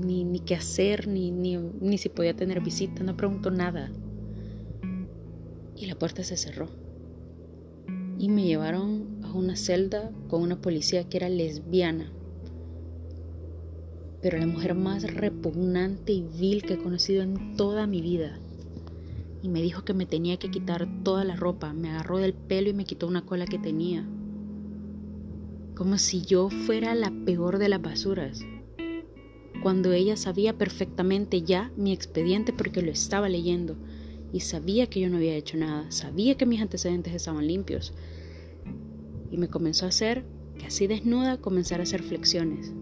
ni, 0.00 0.24
ni 0.24 0.40
qué 0.40 0.54
hacer, 0.54 1.08
ni, 1.08 1.30
ni, 1.30 1.56
ni 1.58 1.98
si 1.98 2.08
podía 2.08 2.34
tener 2.34 2.60
visita, 2.60 3.02
no 3.04 3.16
preguntó 3.16 3.50
nada. 3.50 3.90
Y 5.76 5.86
la 5.86 5.94
puerta 5.94 6.24
se 6.24 6.38
cerró 6.38 6.68
y 8.18 8.28
me 8.28 8.44
llevaron 8.44 9.20
a 9.22 9.32
una 9.32 9.56
celda 9.56 10.10
con 10.28 10.42
una 10.42 10.60
policía 10.60 11.08
que 11.08 11.18
era 11.18 11.28
lesbiana. 11.28 12.10
Pero 14.26 14.38
la 14.38 14.46
mujer 14.48 14.74
más 14.74 15.04
repugnante 15.04 16.12
y 16.12 16.22
vil 16.22 16.64
que 16.64 16.74
he 16.74 16.78
conocido 16.78 17.22
en 17.22 17.56
toda 17.56 17.86
mi 17.86 18.02
vida. 18.02 18.40
Y 19.40 19.48
me 19.48 19.62
dijo 19.62 19.84
que 19.84 19.94
me 19.94 20.04
tenía 20.04 20.36
que 20.36 20.50
quitar 20.50 20.88
toda 21.04 21.22
la 21.22 21.36
ropa. 21.36 21.72
Me 21.72 21.90
agarró 21.90 22.18
del 22.18 22.34
pelo 22.34 22.68
y 22.68 22.72
me 22.72 22.86
quitó 22.86 23.06
una 23.06 23.24
cola 23.24 23.46
que 23.46 23.60
tenía. 23.60 24.04
Como 25.76 25.96
si 25.98 26.22
yo 26.22 26.50
fuera 26.50 26.96
la 26.96 27.12
peor 27.24 27.58
de 27.58 27.68
las 27.68 27.80
basuras. 27.80 28.44
Cuando 29.62 29.92
ella 29.92 30.16
sabía 30.16 30.58
perfectamente 30.58 31.42
ya 31.42 31.70
mi 31.76 31.92
expediente 31.92 32.52
porque 32.52 32.82
lo 32.82 32.90
estaba 32.90 33.28
leyendo 33.28 33.76
y 34.32 34.40
sabía 34.40 34.88
que 34.88 34.98
yo 34.98 35.08
no 35.08 35.18
había 35.18 35.36
hecho 35.36 35.56
nada, 35.56 35.88
sabía 35.92 36.36
que 36.36 36.46
mis 36.46 36.60
antecedentes 36.60 37.14
estaban 37.14 37.46
limpios. 37.46 37.92
Y 39.30 39.36
me 39.36 39.46
comenzó 39.46 39.86
a 39.86 39.90
hacer 39.90 40.24
que 40.58 40.66
así 40.66 40.88
desnuda 40.88 41.36
comenzara 41.36 41.82
a 41.82 41.84
hacer 41.84 42.02
flexiones. 42.02 42.72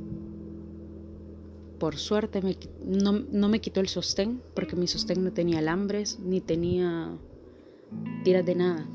Por 1.84 1.98
suerte 1.98 2.40
no, 2.82 3.48
me 3.50 3.60
quitó 3.60 3.80
el 3.80 3.88
sostén, 3.88 4.40
porque 4.54 4.74
mi 4.74 4.86
sostén 4.86 5.22
no 5.22 5.34
tenía 5.34 5.58
alambres 5.58 6.18
ni 6.18 6.40
tenía 6.40 7.10
tiras 8.24 8.46
de 8.46 8.54
nada. 8.54 8.88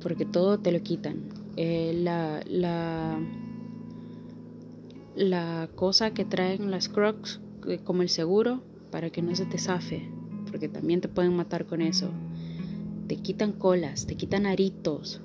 Porque 0.00 0.24
todo 0.24 0.58
te 0.60 0.72
lo 0.72 0.82
quitan. 0.82 1.28
Eh, 1.56 1.92
la, 1.94 2.40
la, 2.46 3.20
la 5.14 5.68
cosa 5.74 6.14
que 6.14 6.24
traen 6.24 6.70
las 6.70 6.88
crocs, 6.88 7.42
eh, 7.66 7.80
como 7.84 8.00
el 8.00 8.08
seguro, 8.08 8.62
para 8.90 9.10
que 9.10 9.20
no 9.20 9.36
se 9.36 9.44
te 9.44 9.58
zafe 9.58 10.10
porque 10.50 10.70
también 10.70 11.02
te 11.02 11.08
pueden 11.08 11.36
matar 11.36 11.66
con 11.66 11.82
eso. 11.82 12.08
Te 13.08 13.16
quitan 13.16 13.52
colas, 13.52 14.06
te 14.06 14.16
quitan 14.16 14.46
aritos. 14.46 15.20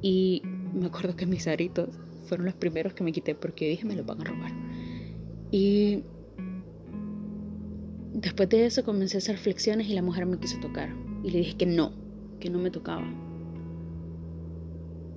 Y 0.00 0.42
me 0.72 0.86
acuerdo 0.86 1.16
que 1.16 1.26
mis 1.26 1.48
aritos 1.48 1.88
fueron 2.32 2.46
los 2.46 2.54
primeros 2.54 2.94
que 2.94 3.04
me 3.04 3.12
quité 3.12 3.34
porque 3.34 3.68
dije 3.68 3.84
me 3.84 3.94
los 3.94 4.06
van 4.06 4.22
a 4.22 4.24
robar. 4.24 4.52
Y 5.50 6.02
después 8.14 8.48
de 8.48 8.64
eso 8.64 8.84
comencé 8.84 9.18
a 9.18 9.18
hacer 9.18 9.36
flexiones 9.36 9.86
y 9.86 9.92
la 9.92 10.00
mujer 10.00 10.24
me 10.24 10.38
quiso 10.38 10.58
tocar. 10.60 10.88
Y 11.22 11.30
le 11.30 11.40
dije 11.40 11.58
que 11.58 11.66
no, 11.66 11.92
que 12.40 12.48
no 12.48 12.58
me 12.58 12.70
tocaba. 12.70 13.04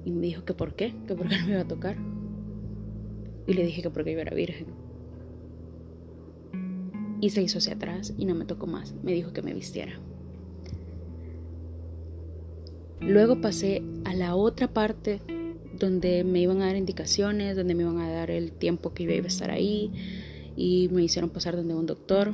Y 0.04 0.12
me 0.12 0.26
dijo 0.26 0.44
que 0.44 0.54
por 0.54 0.76
qué, 0.76 0.94
que 1.08 1.16
por 1.16 1.30
qué 1.30 1.38
no 1.38 1.46
me 1.46 1.54
iba 1.54 1.62
a 1.62 1.68
tocar. 1.70 1.96
Y 3.48 3.54
le 3.54 3.66
dije 3.66 3.82
que 3.82 3.90
porque 3.90 4.12
yo 4.12 4.20
era 4.20 4.36
virgen 4.36 4.68
y 7.22 7.30
se 7.30 7.42
hizo 7.42 7.60
hacia 7.60 7.76
atrás 7.76 8.14
y 8.18 8.26
no 8.26 8.36
me 8.36 8.44
tocó 8.44 8.68
más. 8.68 8.94
Me 9.04 9.14
dijo 9.14 9.32
que 9.32 9.42
me 9.42 9.54
vistiera. 9.54 9.94
Luego 13.00 13.40
pasé 13.40 13.82
a 14.04 14.14
la 14.14 14.36
otra 14.36 14.68
parte 14.68 15.22
donde 15.78 16.24
me 16.24 16.42
iban 16.42 16.62
a 16.62 16.68
dar 16.68 16.76
indicaciones, 16.76 17.56
donde 17.56 17.76
me 17.76 17.84
iban 17.84 18.00
a 18.00 18.10
dar 18.10 18.32
el 18.32 18.52
tiempo 18.52 18.94
que 18.94 19.04
iba 19.04 19.14
a 19.14 19.28
estar 19.28 19.52
ahí 19.52 19.92
y 20.56 20.90
me 20.92 21.04
hicieron 21.04 21.30
pasar 21.30 21.56
donde 21.56 21.74
un 21.74 21.86
doctor. 21.86 22.34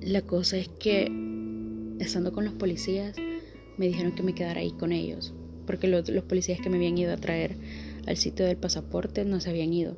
La 0.00 0.22
cosa 0.22 0.56
es 0.56 0.68
que 0.68 1.10
estando 1.98 2.32
con 2.32 2.44
los 2.44 2.54
policías 2.54 3.16
me 3.76 3.86
dijeron 3.86 4.14
que 4.14 4.22
me 4.22 4.34
quedara 4.34 4.60
ahí 4.60 4.72
con 4.72 4.92
ellos, 4.92 5.34
porque 5.66 5.88
los, 5.88 6.08
los 6.08 6.24
policías 6.24 6.60
que 6.60 6.70
me 6.70 6.76
habían 6.76 6.96
ido 6.98 7.12
a 7.12 7.16
traer 7.16 7.56
al 8.06 8.16
sitio 8.16 8.46
del 8.46 8.56
pasaporte 8.56 9.24
no 9.24 9.40
se 9.40 9.50
habían 9.50 9.72
ido 9.72 9.96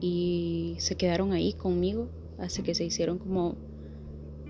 y 0.00 0.76
se 0.78 0.96
quedaron 0.96 1.32
ahí 1.32 1.52
conmigo 1.52 2.08
hace 2.38 2.62
que 2.62 2.74
se 2.74 2.84
hicieron 2.84 3.18
como 3.18 3.56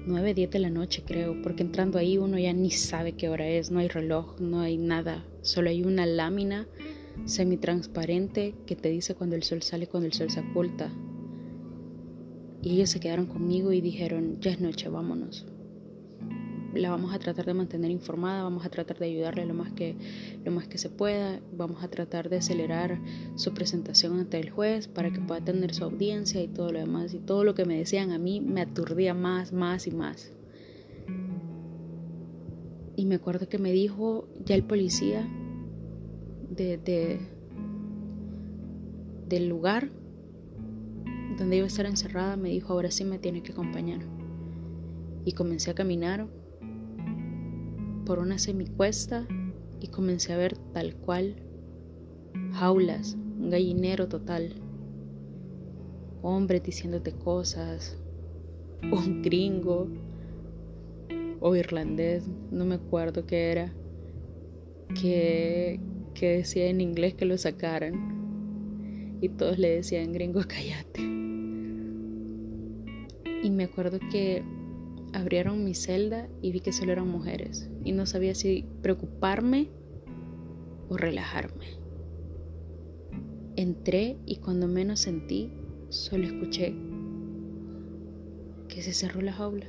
9, 0.06 0.34
10 0.34 0.50
de 0.50 0.58
la 0.58 0.70
noche 0.70 1.02
creo, 1.06 1.40
porque 1.42 1.62
entrando 1.62 1.98
ahí 1.98 2.18
uno 2.18 2.38
ya 2.38 2.52
ni 2.52 2.70
sabe 2.70 3.12
qué 3.12 3.28
hora 3.28 3.48
es, 3.48 3.70
no 3.70 3.78
hay 3.78 3.88
reloj, 3.88 4.40
no 4.40 4.60
hay 4.60 4.76
nada, 4.76 5.24
solo 5.42 5.70
hay 5.70 5.82
una 5.82 6.06
lámina 6.06 6.66
semitransparente 7.24 8.54
que 8.66 8.76
te 8.76 8.88
dice 8.88 9.14
cuando 9.14 9.36
el 9.36 9.42
sol 9.42 9.62
sale, 9.62 9.86
cuando 9.86 10.06
el 10.06 10.12
sol 10.12 10.30
se 10.30 10.40
oculta. 10.40 10.90
Y 12.62 12.74
ellos 12.74 12.90
se 12.90 13.00
quedaron 13.00 13.26
conmigo 13.26 13.72
y 13.72 13.80
dijeron, 13.80 14.38
ya 14.40 14.50
es 14.50 14.60
noche, 14.60 14.88
vámonos 14.88 15.46
la 16.74 16.90
vamos 16.90 17.14
a 17.14 17.18
tratar 17.18 17.46
de 17.46 17.54
mantener 17.54 17.90
informada, 17.90 18.42
vamos 18.42 18.64
a 18.64 18.70
tratar 18.70 18.98
de 18.98 19.06
ayudarle 19.06 19.44
lo 19.44 19.54
más 19.54 19.72
que, 19.72 19.96
lo 20.44 20.52
más 20.52 20.68
que 20.68 20.78
se 20.78 20.88
pueda, 20.88 21.40
vamos 21.52 21.82
a 21.82 21.88
tratar 21.88 22.28
de 22.28 22.36
acelerar 22.36 23.00
su 23.34 23.52
presentación 23.52 24.18
ante 24.18 24.38
el 24.38 24.50
juez 24.50 24.88
para 24.88 25.10
que 25.10 25.20
pueda 25.20 25.40
tener 25.40 25.74
su 25.74 25.84
audiencia 25.84 26.42
y 26.42 26.48
todo 26.48 26.72
lo 26.72 26.78
demás. 26.78 27.14
Y 27.14 27.18
todo 27.18 27.44
lo 27.44 27.54
que 27.54 27.64
me 27.64 27.76
decían 27.76 28.12
a 28.12 28.18
mí 28.18 28.40
me 28.40 28.60
aturdía 28.60 29.14
más, 29.14 29.52
más 29.52 29.86
y 29.86 29.90
más. 29.90 30.32
Y 32.96 33.06
me 33.06 33.16
acuerdo 33.16 33.48
que 33.48 33.58
me 33.58 33.72
dijo 33.72 34.28
ya 34.44 34.54
el 34.54 34.62
policía 34.62 35.26
de, 36.50 36.76
de 36.76 37.20
del 39.28 39.48
lugar 39.48 39.88
donde 41.38 41.56
iba 41.56 41.64
a 41.64 41.68
estar 41.68 41.86
encerrada, 41.86 42.36
me 42.36 42.50
dijo, 42.50 42.72
ahora 42.72 42.90
sí 42.90 43.04
me 43.04 43.18
tiene 43.18 43.42
que 43.42 43.52
acompañar. 43.52 44.00
Y 45.24 45.32
comencé 45.32 45.70
a 45.70 45.74
caminar 45.74 46.26
por 48.04 48.18
una 48.18 48.38
semicuesta 48.38 49.26
y 49.80 49.88
comencé 49.88 50.32
a 50.32 50.36
ver 50.36 50.56
tal 50.72 50.94
cual 50.96 51.36
jaulas, 52.52 53.16
un 53.38 53.50
gallinero 53.50 54.08
total, 54.08 54.54
hombres 56.22 56.62
diciéndote 56.62 57.12
cosas, 57.12 57.96
un 58.82 59.22
gringo 59.22 59.88
o 61.40 61.56
irlandés, 61.56 62.28
no 62.50 62.64
me 62.64 62.74
acuerdo 62.76 63.26
qué 63.26 63.50
era, 63.50 63.72
que, 65.00 65.80
que 66.14 66.36
decía 66.36 66.66
en 66.66 66.80
inglés 66.80 67.14
que 67.14 67.24
lo 67.24 67.38
sacaran. 67.38 68.18
Y 69.22 69.28
todos 69.28 69.58
le 69.58 69.76
decían, 69.76 70.12
gringo, 70.12 70.40
cállate. 70.48 71.02
Y 73.42 73.50
me 73.50 73.64
acuerdo 73.64 73.98
que 74.10 74.42
abrieron 75.12 75.64
mi 75.64 75.74
celda 75.74 76.28
y 76.42 76.52
vi 76.52 76.60
que 76.60 76.72
solo 76.72 76.92
eran 76.92 77.08
mujeres. 77.08 77.70
Y 77.84 77.92
no 77.92 78.06
sabía 78.06 78.34
si 78.34 78.66
preocuparme 78.82 79.70
o 80.88 80.96
relajarme. 80.96 81.66
Entré 83.56 84.18
y 84.26 84.36
cuando 84.36 84.68
menos 84.68 85.00
sentí, 85.00 85.52
solo 85.88 86.24
escuché 86.24 86.74
que 88.68 88.82
se 88.82 88.92
cerró 88.92 89.20
la 89.20 89.32
jaula. 89.32 89.66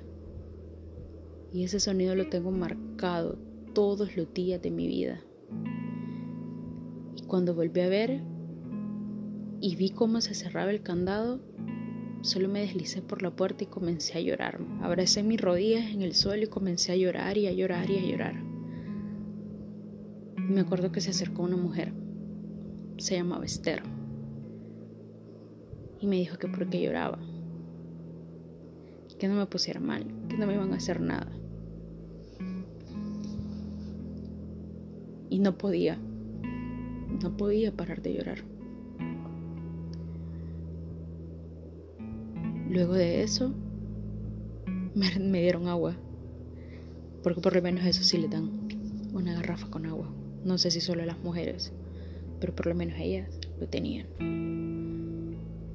Y 1.52 1.64
ese 1.64 1.80
sonido 1.80 2.16
lo 2.16 2.30
tengo 2.30 2.52
marcado 2.52 3.38
todos 3.74 4.16
los 4.16 4.34
días 4.34 4.62
de 4.62 4.72
mi 4.72 4.88
vida. 4.88 5.22
Y 7.16 7.24
cuando 7.24 7.54
volví 7.54 7.82
a 7.82 7.90
ver 7.90 8.24
y 9.60 9.76
vi 9.76 9.90
cómo 9.90 10.22
se 10.22 10.34
cerraba 10.34 10.72
el 10.72 10.82
candado, 10.82 11.42
solo 12.22 12.48
me 12.48 12.62
deslicé 12.62 13.01
por 13.01 13.22
la 13.22 13.32
puerta 13.32 13.63
y 13.63 13.68
comencé 13.68 14.18
a 14.18 14.22
llorar. 14.22 14.60
Abracé 14.82 15.24
mis 15.24 15.42
rodillas 15.42 15.92
en 15.92 16.01
el 16.01 16.13
suelo 16.13 16.44
y 16.44 16.48
comencé 16.48 16.92
a 16.92 16.96
llorar 16.96 17.38
y 17.38 17.48
a 17.48 17.51
llorar 17.51 17.90
y 17.90 17.98
a 17.98 18.06
llorar. 18.06 18.44
me 20.38 20.62
acuerdo 20.62 20.92
que 20.92 21.01
se 21.01 21.12
acercó 21.12 21.44
una 21.44 21.58
mujer. 21.58 21.94
Se 22.98 23.16
llamaba 23.16 23.46
Esther. 23.46 23.84
Y 26.00 26.08
me 26.08 26.18
dijo 26.18 26.38
que 26.38 26.48
por 26.48 26.70
qué 26.70 26.82
lloraba. 26.82 27.20
Que 29.20 29.28
no 29.28 29.36
me 29.36 29.46
pusiera 29.46 29.80
mal, 29.80 30.06
que 30.28 30.38
no 30.38 30.48
me 30.48 30.56
iban 30.56 30.74
a 30.74 30.78
hacer 30.78 31.00
nada. 31.00 31.32
Y 35.30 35.40
no 35.40 35.58
podía, 35.58 35.98
no 37.22 37.38
podía 37.38 37.72
parar 37.72 38.01
de 38.01 38.13
llorar. 38.16 38.50
Luego 42.72 42.94
de 42.94 43.22
eso, 43.22 43.51
me, 44.96 45.42
dieron 45.42 45.68
agua. 45.68 45.98
Porque 47.22 47.42
por 47.42 47.54
lo 47.54 47.62
menos 47.62 47.84
eso 47.84 48.01
sí 48.01 48.18
le 48.18 48.30
dan 48.30 48.50
una 49.13 49.34
garrafa 49.34 49.70
con 49.70 49.86
agua. 49.86 50.10
No 50.46 50.58
sé 50.58 50.72
si 50.72 50.80
solo 50.80 51.04
las 51.04 51.20
mujeres, 51.20 51.74
pero 52.40 52.56
por 52.56 52.68
lo 52.68 52.75
menos 52.75 52.98
ellas 52.98 53.28
lo 53.60 53.68
tenían. 53.68 54.08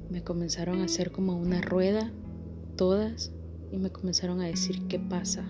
Me 0.09 0.23
comenzaron 0.23 0.81
a 0.81 0.85
hacer 0.85 1.11
como 1.11 1.37
una 1.37 1.61
rueda, 1.61 2.11
todas, 2.77 3.31
y 3.71 3.77
me 3.77 3.91
comenzaron 3.91 4.41
a 4.41 4.47
decir 4.47 4.87
qué 4.87 4.97
pasa. 4.97 5.45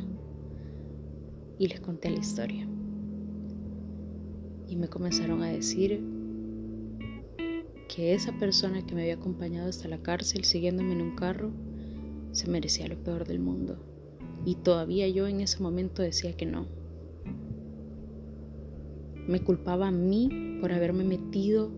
Y 1.58 1.68
les 1.68 1.80
conté 1.80 2.10
la 2.10 2.20
historia 2.20 2.68
y 4.68 4.76
me 4.76 4.90
comenzaron 4.90 5.44
a 5.44 5.48
decir 5.48 6.04
que 7.98 8.14
esa 8.14 8.32
persona 8.34 8.86
que 8.86 8.94
me 8.94 9.02
había 9.02 9.16
acompañado 9.16 9.68
hasta 9.68 9.88
la 9.88 10.04
cárcel 10.04 10.44
siguiéndome 10.44 10.94
en 10.94 11.02
un 11.02 11.16
carro 11.16 11.50
se 12.32 12.48
merecía 12.48 12.88
lo 12.88 12.96
peor 13.04 13.26
del 13.26 13.40
mundo. 13.40 13.80
Y 14.46 14.54
todavía 14.54 15.08
yo 15.08 15.26
en 15.26 15.42
ese 15.42 15.64
momento 15.64 16.04
decía 16.04 16.38
que 16.38 16.46
no. 16.46 16.68
Me 19.28 19.40
culpaba 19.44 19.88
a 19.88 19.92
mí 19.92 20.60
por 20.62 20.74
haberme 20.74 21.06
metido 21.06 21.72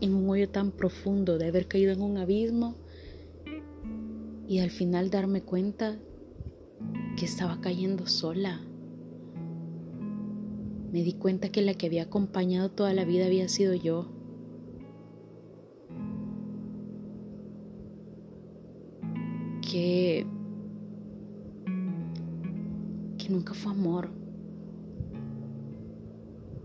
en 0.00 0.14
un 0.14 0.30
hoyo 0.30 0.48
tan 0.48 0.70
profundo, 0.70 1.36
de 1.36 1.48
haber 1.48 1.68
caído 1.68 1.92
en 1.92 2.00
un 2.00 2.16
abismo 2.16 2.76
y 4.48 4.60
al 4.60 4.70
final 4.70 5.10
darme 5.10 5.42
cuenta 5.42 5.98
que 7.18 7.26
estaba 7.26 7.60
cayendo 7.60 8.06
sola 8.06 8.62
me 10.90 11.02
di 11.02 11.12
cuenta 11.12 11.50
que 11.50 11.60
la 11.60 11.74
que 11.74 11.84
había 11.84 12.04
acompañado 12.04 12.70
toda 12.70 12.94
la 12.94 13.04
vida 13.04 13.26
había 13.26 13.48
sido 13.50 13.74
yo. 13.74 14.23
Que, 19.74 20.24
nunca 23.28 23.54
fue 23.54 23.72
amor, 23.72 24.08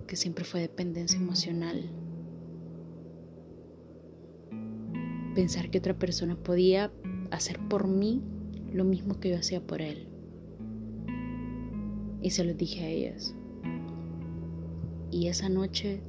que 0.06 0.16
siempre 0.16 0.46
fue 0.46 0.62
dependencia 0.62 1.18
emocional. 1.18 1.90
Pensar 5.34 5.72
que 5.72 5.80
otra 5.80 5.98
persona 5.98 6.36
podía 6.36 6.92
hacer 7.32 7.58
por 7.68 7.88
mí 7.88 8.22
lo 8.72 8.84
mismo 8.84 9.20
que 9.20 9.30
yo 9.30 9.38
hacía 9.38 9.66
por 9.66 9.82
él. 9.82 10.08
Y 12.22 12.30
se 12.30 12.44
lo 12.44 12.54
dije 12.54 12.82
a 12.82 12.90
ellas. 12.90 13.34
Y 15.10 15.30
esa 15.30 15.50
noche 15.50 16.04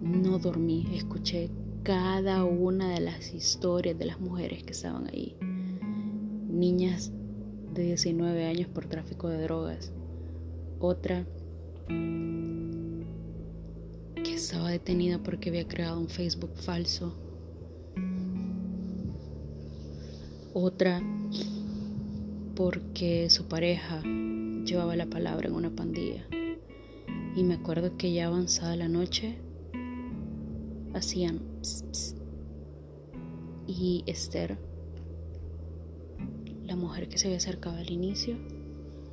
no 0.00 0.38
dormí, 0.38 0.86
escuché 0.94 1.50
cada 1.82 2.44
una 2.44 2.90
de 2.90 3.00
las 3.00 3.34
historias 3.34 3.98
de 3.98 4.04
las 4.04 4.20
mujeres 4.20 4.62
que 4.62 4.74
estaban 4.74 5.08
ahí. 5.08 5.36
Niñas 6.54 7.12
de 7.72 7.82
19 7.82 8.46
años 8.46 8.68
por 8.68 8.86
tráfico 8.86 9.28
de 9.28 9.42
drogas. 9.42 9.92
Otra 10.78 11.26
que 11.88 13.04
estaba 14.34 14.70
detenida 14.70 15.20
porque 15.22 15.50
había 15.50 15.66
creado 15.66 15.98
un 15.98 16.08
Facebook 16.08 16.52
falso. 16.54 17.18
Otra 20.52 21.02
porque 22.54 23.28
su 23.30 23.48
pareja 23.48 24.00
llevaba 24.64 24.94
la 24.94 25.06
palabra 25.06 25.48
en 25.48 25.54
una 25.54 25.74
pandilla. 25.74 26.24
Y 27.34 27.42
me 27.42 27.54
acuerdo 27.54 27.96
que 27.96 28.12
ya 28.12 28.28
avanzada 28.28 28.76
la 28.76 28.88
noche 28.88 29.38
hacían 30.94 31.40
y 33.66 34.04
Esther, 34.06 34.56
la 36.74 36.80
mujer 36.80 37.08
que 37.08 37.18
se 37.18 37.28
había 37.28 37.36
acercado 37.36 37.76
al 37.76 37.88
inicio, 37.88 38.36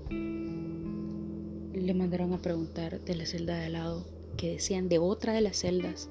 le 0.10 1.94
mandaron 1.94 2.34
a 2.34 2.42
preguntar 2.42 3.00
de 3.02 3.14
la 3.14 3.28
celda 3.28 3.56
de 3.56 3.66
al 3.66 3.74
lado, 3.74 4.08
que 4.36 4.54
decían 4.54 4.90
de 4.90 4.98
otra 4.98 5.32
de 5.32 5.42
las 5.42 5.58
celdas, 5.58 6.10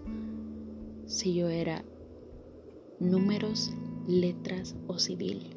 si 1.07 1.35
yo 1.35 1.49
era 1.49 1.85
números, 3.01 3.73
letras 4.07 4.77
o 4.87 5.01
civil. 5.01 5.57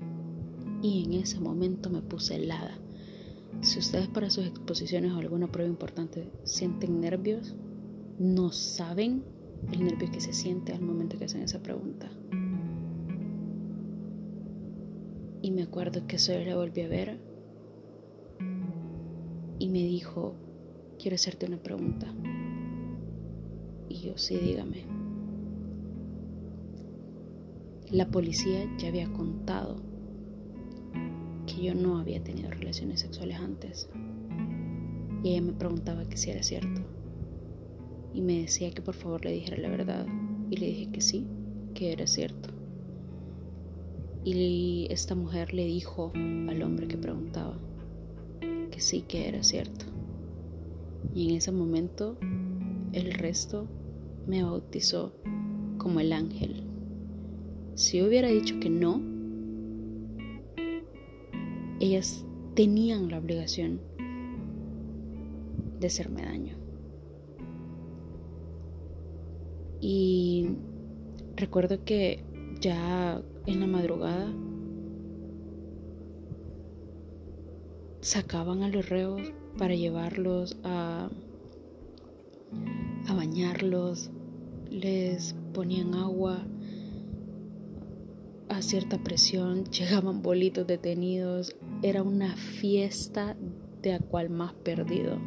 Y 0.81 1.03
en 1.03 1.13
ese 1.13 1.39
momento 1.39 1.91
me 1.91 2.01
puse 2.01 2.37
helada. 2.37 2.75
Si 3.61 3.77
ustedes 3.77 4.07
para 4.07 4.31
sus 4.31 4.47
exposiciones 4.47 5.11
o 5.11 5.17
alguna 5.17 5.51
prueba 5.51 5.69
importante 5.69 6.27
sienten 6.43 7.01
nervios, 7.01 7.53
no 8.17 8.51
saben 8.51 9.23
el 9.71 9.85
nervio 9.85 10.09
que 10.11 10.21
se 10.21 10.33
siente 10.33 10.73
al 10.73 10.81
momento 10.81 11.19
que 11.19 11.25
hacen 11.25 11.43
esa 11.43 11.61
pregunta. 11.61 12.09
Y 15.43 15.51
me 15.51 15.63
acuerdo 15.63 16.07
que 16.07 16.17
solo 16.19 16.45
la 16.45 16.55
volví 16.55 16.81
a 16.81 16.87
ver 16.87 17.19
y 19.59 19.67
me 19.67 19.79
dijo, 19.79 20.35
quiero 20.97 21.15
hacerte 21.15 21.45
una 21.45 21.57
pregunta. 21.57 22.07
Y 23.89 23.99
yo, 23.99 24.17
sí, 24.17 24.37
dígame. 24.37 24.85
La 27.91 28.07
policía 28.07 28.73
ya 28.77 28.87
había 28.87 29.11
contado 29.11 29.75
que 31.45 31.61
yo 31.61 31.75
no 31.75 31.97
había 31.97 32.23
tenido 32.23 32.49
relaciones 32.49 33.01
sexuales 33.01 33.37
antes. 33.37 33.89
Y 35.23 35.31
ella 35.31 35.41
me 35.41 35.51
preguntaba 35.51 36.05
que 36.05 36.15
si 36.15 36.31
era 36.31 36.41
cierto. 36.41 36.81
Y 38.13 38.21
me 38.21 38.39
decía 38.39 38.71
que 38.71 38.81
por 38.81 38.95
favor 38.95 39.25
le 39.25 39.33
dijera 39.33 39.57
la 39.57 39.69
verdad. 39.69 40.07
Y 40.49 40.55
le 40.55 40.67
dije 40.67 40.91
que 40.93 41.01
sí, 41.01 41.27
que 41.73 41.91
era 41.91 42.07
cierto. 42.07 42.62
Y 44.25 44.87
esta 44.89 45.15
mujer 45.15 45.53
le 45.53 45.65
dijo 45.65 46.11
al 46.15 46.61
hombre 46.63 46.87
que 46.87 46.97
preguntaba 46.97 47.57
que 48.71 48.79
sí, 48.79 49.01
que 49.01 49.27
era 49.27 49.43
cierto. 49.43 49.85
Y 51.13 51.29
en 51.29 51.35
ese 51.35 51.51
momento 51.51 52.17
el 52.93 53.13
resto 53.13 53.67
me 54.25 54.43
bautizó 54.43 55.13
como 55.77 55.99
el 55.99 56.13
ángel. 56.13 56.63
Si 57.75 58.01
hubiera 58.01 58.29
dicho 58.29 58.59
que 58.59 58.69
no, 58.69 59.01
ellas 61.79 62.25
tenían 62.55 63.09
la 63.09 63.17
obligación 63.17 63.81
de 65.79 65.87
hacerme 65.87 66.23
daño. 66.23 66.55
Y 69.81 70.47
recuerdo 71.35 71.83
que 71.83 72.23
ya 72.61 73.21
en 73.45 73.59
la 73.59 73.67
madrugada 73.67 74.31
sacaban 78.03 78.63
a 78.63 78.67
los 78.69 78.89
reos 78.89 79.21
para 79.57 79.75
llevarlos 79.75 80.57
a, 80.63 81.09
a 83.07 83.13
bañarlos, 83.13 84.11
les 84.69 85.35
ponían 85.53 85.93
agua, 85.93 86.45
a 88.49 88.61
cierta 88.61 89.01
presión, 89.01 89.65
llegaban 89.71 90.21
bolitos 90.21 90.67
detenidos, 90.67 91.55
era 91.81 92.03
una 92.03 92.35
fiesta 92.35 93.37
de 93.81 93.93
a 93.93 93.99
cual 93.99 94.29
más 94.29 94.53
perdido. 94.53 95.17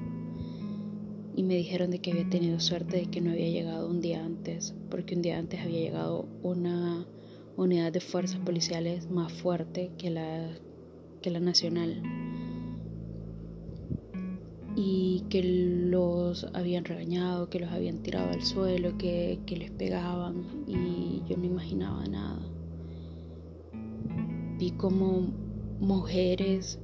y 1.35 1.43
me 1.43 1.55
dijeron 1.57 1.91
de 1.91 1.99
que 1.99 2.13
había 2.13 2.29
tenido 2.31 2.61
suerte 2.61 2.97
de 2.97 3.11
que 3.11 3.21
no 3.21 3.31
había 3.31 3.51
llegado 3.51 3.89
un 3.89 4.01
día 4.01 4.25
antes, 4.25 4.75
porque 4.91 5.15
un 5.15 5.23
día 5.23 5.39
antes 5.39 5.61
había 5.61 5.81
llegado 5.81 6.27
una 6.43 7.07
unidad 7.57 7.93
de 7.93 8.01
fuerzas 8.01 8.41
policiales 8.41 9.11
más 9.11 9.33
fuerte 9.33 9.91
que 9.99 10.11
la, 10.11 10.49
que 11.23 11.31
la 11.31 11.41
nacional 11.41 12.03
y 14.77 15.25
que 15.31 15.43
los 15.43 16.45
habían 16.53 16.85
regañado, 16.85 17.49
que 17.49 17.61
los 17.61 17.71
habían 17.71 18.03
tirado 18.03 18.31
al 18.31 18.43
suelo, 18.43 18.99
que, 18.99 19.41
que 19.47 19.57
les 19.57 19.71
pegaban 19.71 20.65
y 20.67 21.23
yo 21.27 21.37
no 21.39 21.45
imaginaba 21.45 22.05
nada. 22.07 22.47
Vi 24.59 24.73
como 24.73 25.33
mujeres 25.81 26.79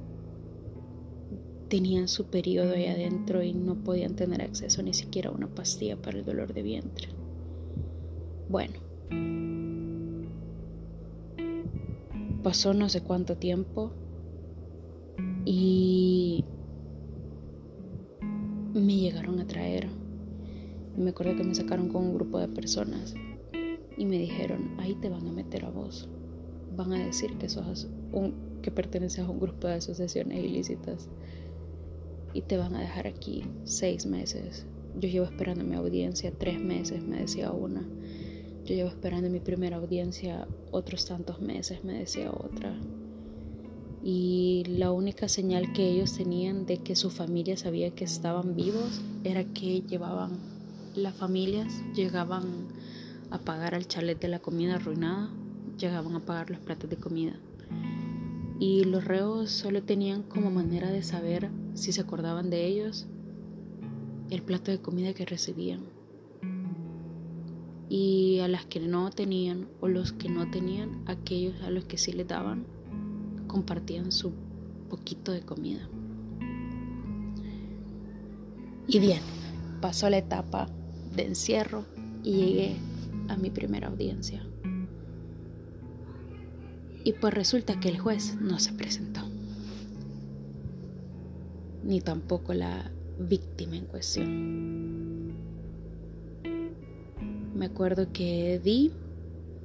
tenían 1.69 2.07
su 2.07 2.25
periodo 2.25 2.73
ahí 2.73 2.87
adentro 2.87 3.43
y 3.43 3.53
no 3.53 3.83
podían 3.83 4.15
tener 4.15 4.41
acceso 4.41 4.81
ni 4.83 4.93
siquiera 4.93 5.29
a 5.29 5.33
una 5.33 5.47
pastilla 5.47 5.99
para 5.99 6.17
el 6.17 6.25
dolor 6.25 6.53
de 6.53 6.63
vientre. 6.63 7.09
Bueno, 8.49 8.92
pasó 12.43 12.73
no 12.73 12.89
sé 12.89 13.01
cuánto 13.01 13.37
tiempo 13.37 13.91
y 15.45 16.43
me 18.73 18.97
llegaron 18.97 19.39
a 19.39 19.47
traer. 19.47 19.87
Me 20.97 21.11
acuerdo 21.11 21.35
que 21.35 21.43
me 21.43 21.55
sacaron 21.55 21.89
con 21.89 22.03
un 22.03 22.13
grupo 22.13 22.39
de 22.39 22.49
personas 22.49 23.15
y 23.97 24.05
me 24.05 24.17
dijeron, 24.17 24.75
ahí 24.79 24.95
te 24.95 25.09
van 25.09 25.27
a 25.27 25.31
meter 25.31 25.65
a 25.65 25.69
vos. 25.69 26.09
Van 26.75 26.91
a 26.93 27.05
decir 27.05 27.37
que 27.37 27.49
sos 27.49 27.87
un, 28.11 28.59
que 28.61 28.71
perteneces 28.71 29.19
a 29.25 29.29
un 29.29 29.39
grupo 29.39 29.67
de 29.67 29.75
asociaciones 29.75 30.43
ilícitas 30.43 31.09
y 32.33 32.41
te 32.41 32.57
van 32.57 32.75
a 32.75 32.81
dejar 32.81 33.07
aquí 33.07 33.45
seis 33.63 34.05
meses. 34.05 34.65
Yo 34.99 35.07
llevo 35.09 35.25
esperando 35.25 35.63
mi 35.63 35.75
audiencia 35.75 36.31
tres 36.37 36.61
meses, 36.61 37.03
me 37.03 37.19
decía 37.19 37.51
una. 37.51 37.87
Yo 38.65 38.75
llevo 38.75 38.89
esperando 38.89 39.29
mi 39.29 39.41
primera 39.41 39.77
audiencia 39.77 40.47
otros 40.71 41.05
tantos 41.05 41.41
meses, 41.41 41.83
me 41.83 41.99
decía 41.99 42.31
otra. 42.31 42.73
Y 44.01 44.63
la 44.67 44.91
única 44.91 45.27
señal 45.27 45.73
que 45.73 45.89
ellos 45.89 46.15
tenían 46.15 46.65
de 46.65 46.77
que 46.77 46.95
su 46.95 47.09
familia 47.09 47.57
sabía 47.57 47.91
que 47.91 48.05
estaban 48.05 48.55
vivos 48.55 49.01
era 49.25 49.43
que 49.43 49.81
llevaban 49.81 50.31
las 50.95 51.13
familias, 51.13 51.73
llegaban 51.93 52.43
a 53.31 53.39
pagar 53.39 53.75
al 53.75 53.87
chalet 53.87 54.19
de 54.19 54.27
la 54.29 54.39
comida 54.39 54.75
arruinada, 54.75 55.29
llegaban 55.77 56.15
a 56.15 56.25
pagar 56.25 56.49
los 56.49 56.59
platos 56.59 56.89
de 56.89 56.97
comida. 56.97 57.33
Y 58.59 58.85
los 58.85 59.03
reos 59.03 59.51
solo 59.51 59.83
tenían 59.83 60.23
como 60.23 60.51
manera 60.51 60.89
de 60.89 61.03
saber 61.03 61.49
si 61.73 61.91
se 61.91 61.99
acordaban 61.99 62.49
de 62.49 62.65
ellos, 62.65 63.07
el 64.29 64.41
plato 64.41 64.71
de 64.71 64.79
comida 64.79 65.13
que 65.13 65.25
recibían. 65.25 65.92
Y 67.95 68.39
a 68.39 68.47
las 68.47 68.65
que 68.65 68.79
no 68.79 69.11
tenían 69.11 69.67
o 69.79 69.87
los 69.87 70.13
que 70.13 70.27
no 70.27 70.49
tenían, 70.49 71.03
aquellos 71.05 71.61
a 71.61 71.69
los 71.69 71.85
que 71.85 71.99
sí 71.99 72.11
les 72.11 72.27
daban, 72.27 72.65
compartían 73.45 74.11
su 74.11 74.31
poquito 74.89 75.31
de 75.31 75.41
comida. 75.41 75.87
Y 78.87 78.97
bien, 78.97 79.19
pasó 79.79 80.09
la 80.09 80.17
etapa 80.17 80.69
de 81.15 81.27
encierro 81.27 81.85
y 82.23 82.31
llegué 82.31 82.75
a 83.27 83.37
mi 83.37 83.51
primera 83.51 83.89
audiencia. 83.89 84.43
Y 87.03 87.13
pues 87.13 87.31
resulta 87.31 87.79
que 87.79 87.89
el 87.89 87.99
juez 87.99 88.37
no 88.41 88.57
se 88.57 88.73
presentó 88.73 89.21
ni 91.83 92.01
tampoco 92.01 92.55
la 92.55 92.91
víctima 93.19 93.75
en 93.75 93.85
cuestión. 93.85 94.82
Me 97.53 97.65
acuerdo 97.67 98.11
que 98.11 98.59
di 98.63 98.91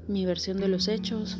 mi 0.06 0.26
versión 0.26 0.58
de 0.58 0.68
los 0.68 0.88
hechos, 0.88 1.38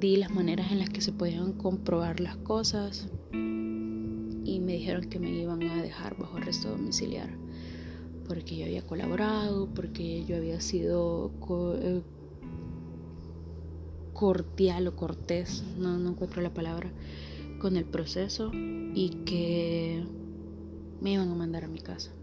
di 0.00 0.16
las 0.16 0.30
maneras 0.30 0.72
en 0.72 0.78
las 0.78 0.90
que 0.90 1.00
se 1.00 1.12
podían 1.12 1.52
comprobar 1.52 2.20
las 2.20 2.36
cosas 2.36 3.08
y 3.32 4.60
me 4.60 4.74
dijeron 4.74 5.08
que 5.08 5.18
me 5.18 5.30
iban 5.30 5.62
a 5.62 5.82
dejar 5.82 6.16
bajo 6.16 6.36
arresto 6.36 6.70
domiciliar 6.70 7.44
porque 8.26 8.56
yo 8.56 8.64
había 8.64 8.82
colaborado, 8.82 9.68
porque 9.74 10.24
yo 10.24 10.36
había 10.36 10.60
sido 10.60 11.30
eh, 11.80 12.02
cordial 14.12 14.86
o 14.88 14.96
cortés, 14.96 15.64
no, 15.78 15.98
no 15.98 16.10
encuentro 16.10 16.42
la 16.42 16.52
palabra, 16.52 16.90
con 17.60 17.76
el 17.76 17.84
proceso 17.84 18.50
y 18.52 19.10
que 19.26 20.04
me 21.00 21.12
iban 21.12 21.30
a 21.30 21.34
mandar 21.34 21.64
a 21.64 21.68
mi 21.68 21.80
casa. 21.80 22.13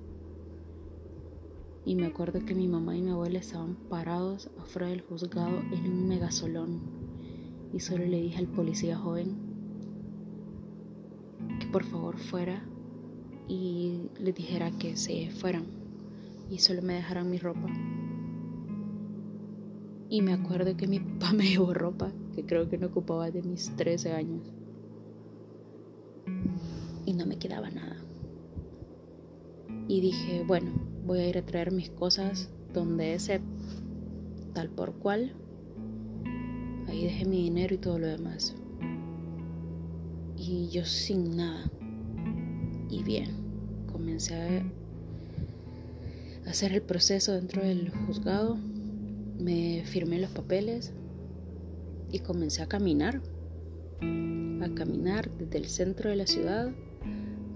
Y 1.85 1.95
me 1.95 2.05
acuerdo 2.05 2.45
que 2.45 2.53
mi 2.53 2.67
mamá 2.67 2.95
y 2.95 3.01
mi 3.01 3.09
abuela 3.09 3.39
estaban 3.39 3.75
parados 3.89 4.49
afuera 4.59 4.89
del 4.89 5.01
juzgado 5.01 5.59
en 5.71 5.91
un 5.91 6.07
megasolón. 6.07 6.79
Y 7.73 7.79
solo 7.79 8.05
le 8.05 8.21
dije 8.21 8.37
al 8.37 8.47
policía 8.47 8.97
joven 8.97 9.35
que 11.59 11.67
por 11.67 11.83
favor 11.83 12.17
fuera 12.17 12.63
y 13.47 14.09
le 14.19 14.31
dijera 14.31 14.71
que 14.71 14.95
se 14.95 15.31
fueran 15.31 15.65
y 16.49 16.59
solo 16.59 16.81
me 16.81 16.93
dejaran 16.93 17.29
mi 17.29 17.37
ropa. 17.37 17.67
Y 20.09 20.21
me 20.21 20.33
acuerdo 20.33 20.75
que 20.75 20.87
mi 20.87 20.99
papá 21.19 21.33
me 21.33 21.47
llevó 21.47 21.73
ropa 21.73 22.11
que 22.35 22.45
creo 22.45 22.69
que 22.69 22.77
no 22.77 22.87
ocupaba 22.87 23.31
de 23.31 23.41
mis 23.41 23.75
13 23.75 24.11
años 24.13 24.51
y 27.05 27.13
no 27.13 27.25
me 27.25 27.37
quedaba 27.37 27.69
nada. 27.69 27.97
Y 29.87 30.01
dije, 30.01 30.43
bueno, 30.45 30.71
voy 31.05 31.19
a 31.19 31.27
ir 31.27 31.37
a 31.37 31.45
traer 31.45 31.71
mis 31.71 31.89
cosas 31.89 32.49
donde 32.73 33.13
ese 33.13 33.41
tal 34.53 34.69
por 34.69 34.93
cual. 34.93 35.33
Ahí 36.87 37.05
dejé 37.05 37.25
mi 37.25 37.43
dinero 37.43 37.75
y 37.75 37.77
todo 37.77 37.99
lo 37.99 38.07
demás. 38.07 38.55
Y 40.37 40.69
yo 40.69 40.85
sin 40.85 41.37
nada. 41.37 41.69
Y 42.89 43.03
bien, 43.03 43.29
comencé 43.91 44.35
a 44.35 44.63
hacer 46.49 46.73
el 46.73 46.81
proceso 46.81 47.33
dentro 47.33 47.63
del 47.63 47.89
juzgado. 47.89 48.57
Me 49.39 49.83
firmé 49.85 50.19
los 50.19 50.31
papeles 50.31 50.91
y 52.11 52.19
comencé 52.19 52.61
a 52.61 52.67
caminar. 52.67 53.21
A 54.01 54.69
caminar 54.75 55.31
desde 55.37 55.57
el 55.57 55.65
centro 55.65 56.09
de 56.09 56.17
la 56.17 56.27
ciudad 56.27 56.71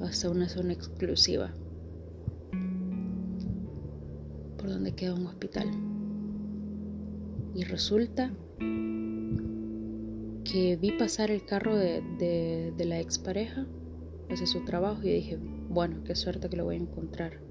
hasta 0.01 0.29
una 0.29 0.49
zona 0.49 0.73
exclusiva 0.73 1.53
por 4.65 4.73
donde 4.73 4.93
queda 4.93 5.13
un 5.13 5.27
hospital. 5.27 5.69
Y 7.53 7.65
resulta 7.65 8.33
que 10.43 10.75
vi 10.81 10.91
pasar 10.97 11.29
el 11.29 11.45
carro 11.45 11.75
de, 11.75 12.01
de, 12.75 12.85
la 12.85 12.99
expareja 12.99 13.67
hacia 14.27 14.47
su 14.47 14.65
trabajo 14.65 15.03
y 15.03 15.13
dije, 15.13 15.37
bueno, 15.69 16.03
qué 16.03 16.15
suerte 16.15 16.49
que 16.49 16.57
lo 16.57 16.65
voy 16.65 16.77
a 16.77 16.79
encontrar. 16.79 17.41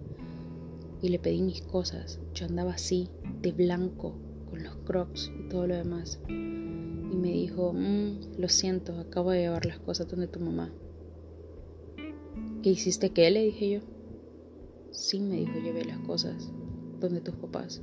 Y 1.03 1.11
le 1.11 1.21
pedí 1.21 1.41
mis 1.41 1.63
cosas. 1.63 2.19
Yo 2.35 2.47
andaba 2.47 2.73
así, 2.73 3.09
de 3.41 3.53
blanco, 3.53 4.17
con 4.51 4.65
los 4.65 4.75
crocs 4.79 5.31
y 5.39 5.49
todo 5.49 5.69
lo 5.69 5.77
demás. 5.77 6.19
Y 6.29 6.33
me 6.33 7.31
dijo, 7.31 7.73
mm, 7.73 8.41
lo 8.41 8.49
siento, 8.49 8.99
acabo 8.99 9.31
de 9.31 9.43
llevar 9.43 9.67
las 9.67 9.79
cosas 9.79 10.09
donde 10.09 10.27
tu 10.27 10.41
mamá. 10.41 10.73
¿Qué 12.65 12.71
hiciste 12.71 13.11
qué? 13.11 13.31
Le 13.31 13.45
dije 13.45 13.71
yo. 13.71 13.81
Sí, 14.91 15.21
me 15.21 15.37
dijo, 15.37 15.61
llevé 15.61 15.85
las 15.85 15.99
cosas 16.01 16.51
donde 17.01 17.21
tus 17.21 17.35
papás. 17.35 17.83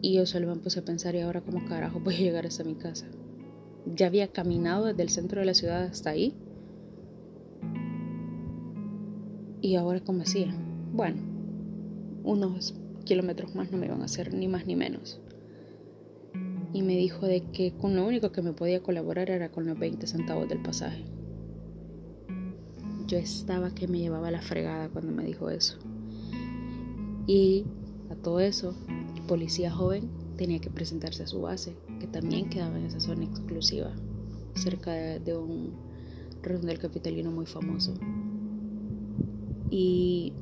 Y 0.00 0.14
yo 0.14 0.26
solo 0.26 0.48
me 0.48 0.60
puse 0.60 0.80
a 0.80 0.84
pensar, 0.84 1.14
¿y 1.14 1.20
ahora 1.20 1.42
cómo 1.42 1.64
carajo 1.64 2.00
voy 2.00 2.16
a 2.16 2.18
llegar 2.18 2.46
hasta 2.46 2.64
mi 2.64 2.74
casa? 2.74 3.06
Ya 3.86 4.06
había 4.06 4.28
caminado 4.28 4.86
desde 4.86 5.02
el 5.02 5.10
centro 5.10 5.40
de 5.40 5.46
la 5.46 5.54
ciudad 5.54 5.84
hasta 5.84 6.10
ahí. 6.10 6.34
¿Y 9.60 9.76
ahora 9.76 10.00
cómo 10.00 10.22
hacía? 10.22 10.52
Bueno, 10.92 11.18
unos 12.24 12.74
kilómetros 13.04 13.54
más 13.54 13.70
no 13.70 13.78
me 13.78 13.86
iban 13.86 14.02
a 14.02 14.06
hacer 14.06 14.34
ni 14.34 14.48
más 14.48 14.66
ni 14.66 14.74
menos. 14.74 15.20
Y 16.72 16.82
me 16.82 16.96
dijo 16.96 17.26
de 17.26 17.42
que 17.52 17.72
con 17.72 17.94
lo 17.94 18.04
único 18.04 18.32
que 18.32 18.42
me 18.42 18.52
podía 18.52 18.82
colaborar 18.82 19.30
era 19.30 19.50
con 19.50 19.66
los 19.66 19.78
20 19.78 20.06
centavos 20.06 20.48
del 20.48 20.62
pasaje. 20.62 21.04
Yo 23.06 23.18
estaba 23.18 23.74
que 23.74 23.86
me 23.86 23.98
llevaba 23.98 24.30
la 24.30 24.42
fregada 24.42 24.88
cuando 24.88 25.12
me 25.12 25.24
dijo 25.24 25.50
eso. 25.50 25.78
Y 27.26 27.64
a 28.10 28.14
todo 28.16 28.40
eso, 28.40 28.74
el 29.16 29.22
policía 29.22 29.70
joven 29.70 30.08
tenía 30.36 30.60
que 30.60 30.70
presentarse 30.70 31.22
a 31.22 31.26
su 31.26 31.40
base, 31.40 31.76
que 32.00 32.06
también 32.06 32.48
quedaba 32.50 32.78
en 32.78 32.86
esa 32.86 33.00
zona 33.00 33.24
exclusiva, 33.24 33.92
cerca 34.54 34.92
de, 34.92 35.36
un 35.36 35.72
redondel 36.42 36.78
capitalino 36.78 37.30
muy 37.30 37.46
famoso. 37.46 37.94
Y 39.70 40.32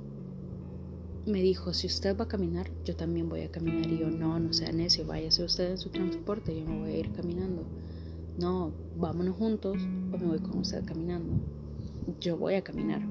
me 1.27 1.43
dijo, 1.43 1.75
si 1.75 1.87
usted 1.87 2.17
va 2.17 2.25
a 2.25 2.29
caminar, 2.29 2.71
yo 2.85 2.97
también 2.97 3.29
voy 3.29 3.43
a 3.43 3.51
caminar. 3.51 3.87
Y 3.91 3.99
yo, 3.99 4.11
no, 4.11 4.41
no 4.41 4.53
sea 4.53 4.73
necio, 4.73 5.07
váyase 5.07 5.45
usted 5.45 5.73
en 5.73 5.79
su 5.79 5.91
transporte, 5.91 6.59
yo 6.59 6.65
me 6.67 6.81
voy 6.81 6.91
a 6.91 6.99
ir 6.99 7.13
caminando. 7.13 7.65
No, 8.39 8.73
vámonos 8.97 9.37
juntos 9.37 9.77
o 10.13 10.19
me 10.19 10.27
voy 10.27 10.39
con 10.39 10.59
usted 10.59 10.85
caminando 10.85 11.35
yo 12.19 12.37
voy 12.37 12.55
a 12.55 12.63
caminar. 12.63 13.03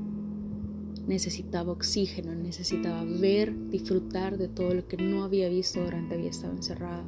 Necesitaba 1.10 1.72
oxígeno, 1.72 2.36
necesitaba 2.36 3.04
ver, 3.04 3.52
disfrutar 3.72 4.38
de 4.38 4.48
todo 4.48 4.76
lo 4.76 4.88
que 4.88 4.96
no 4.96 5.24
había 5.24 5.50
visto 5.50 5.84
durante 5.84 6.14
había 6.14 6.30
estado 6.30 6.54
encerrada. 6.54 7.04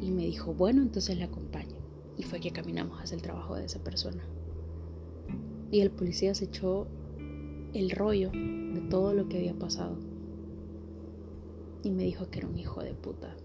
Y 0.00 0.10
me 0.12 0.24
dijo, 0.24 0.54
bueno, 0.54 0.80
entonces 0.80 1.18
le 1.18 1.24
acompaño. 1.24 1.76
Y 2.16 2.22
fue 2.22 2.40
que 2.40 2.52
caminamos 2.52 3.02
hacia 3.02 3.16
el 3.16 3.20
trabajo 3.20 3.54
de 3.54 3.66
esa 3.66 3.84
persona. 3.84 4.24
Y 5.70 5.80
el 5.80 5.90
policía 5.90 6.34
se 6.34 6.46
echó 6.46 6.86
el 7.74 7.90
rollo 7.90 8.30
de 8.30 8.80
todo 8.88 9.12
lo 9.12 9.28
que 9.28 9.36
había 9.36 9.54
pasado. 9.54 9.98
Y 11.82 11.90
me 11.90 12.04
dijo 12.04 12.30
que 12.30 12.38
era 12.38 12.48
un 12.48 12.56
hijo 12.56 12.82
de 12.82 12.94
puta. 12.94 13.36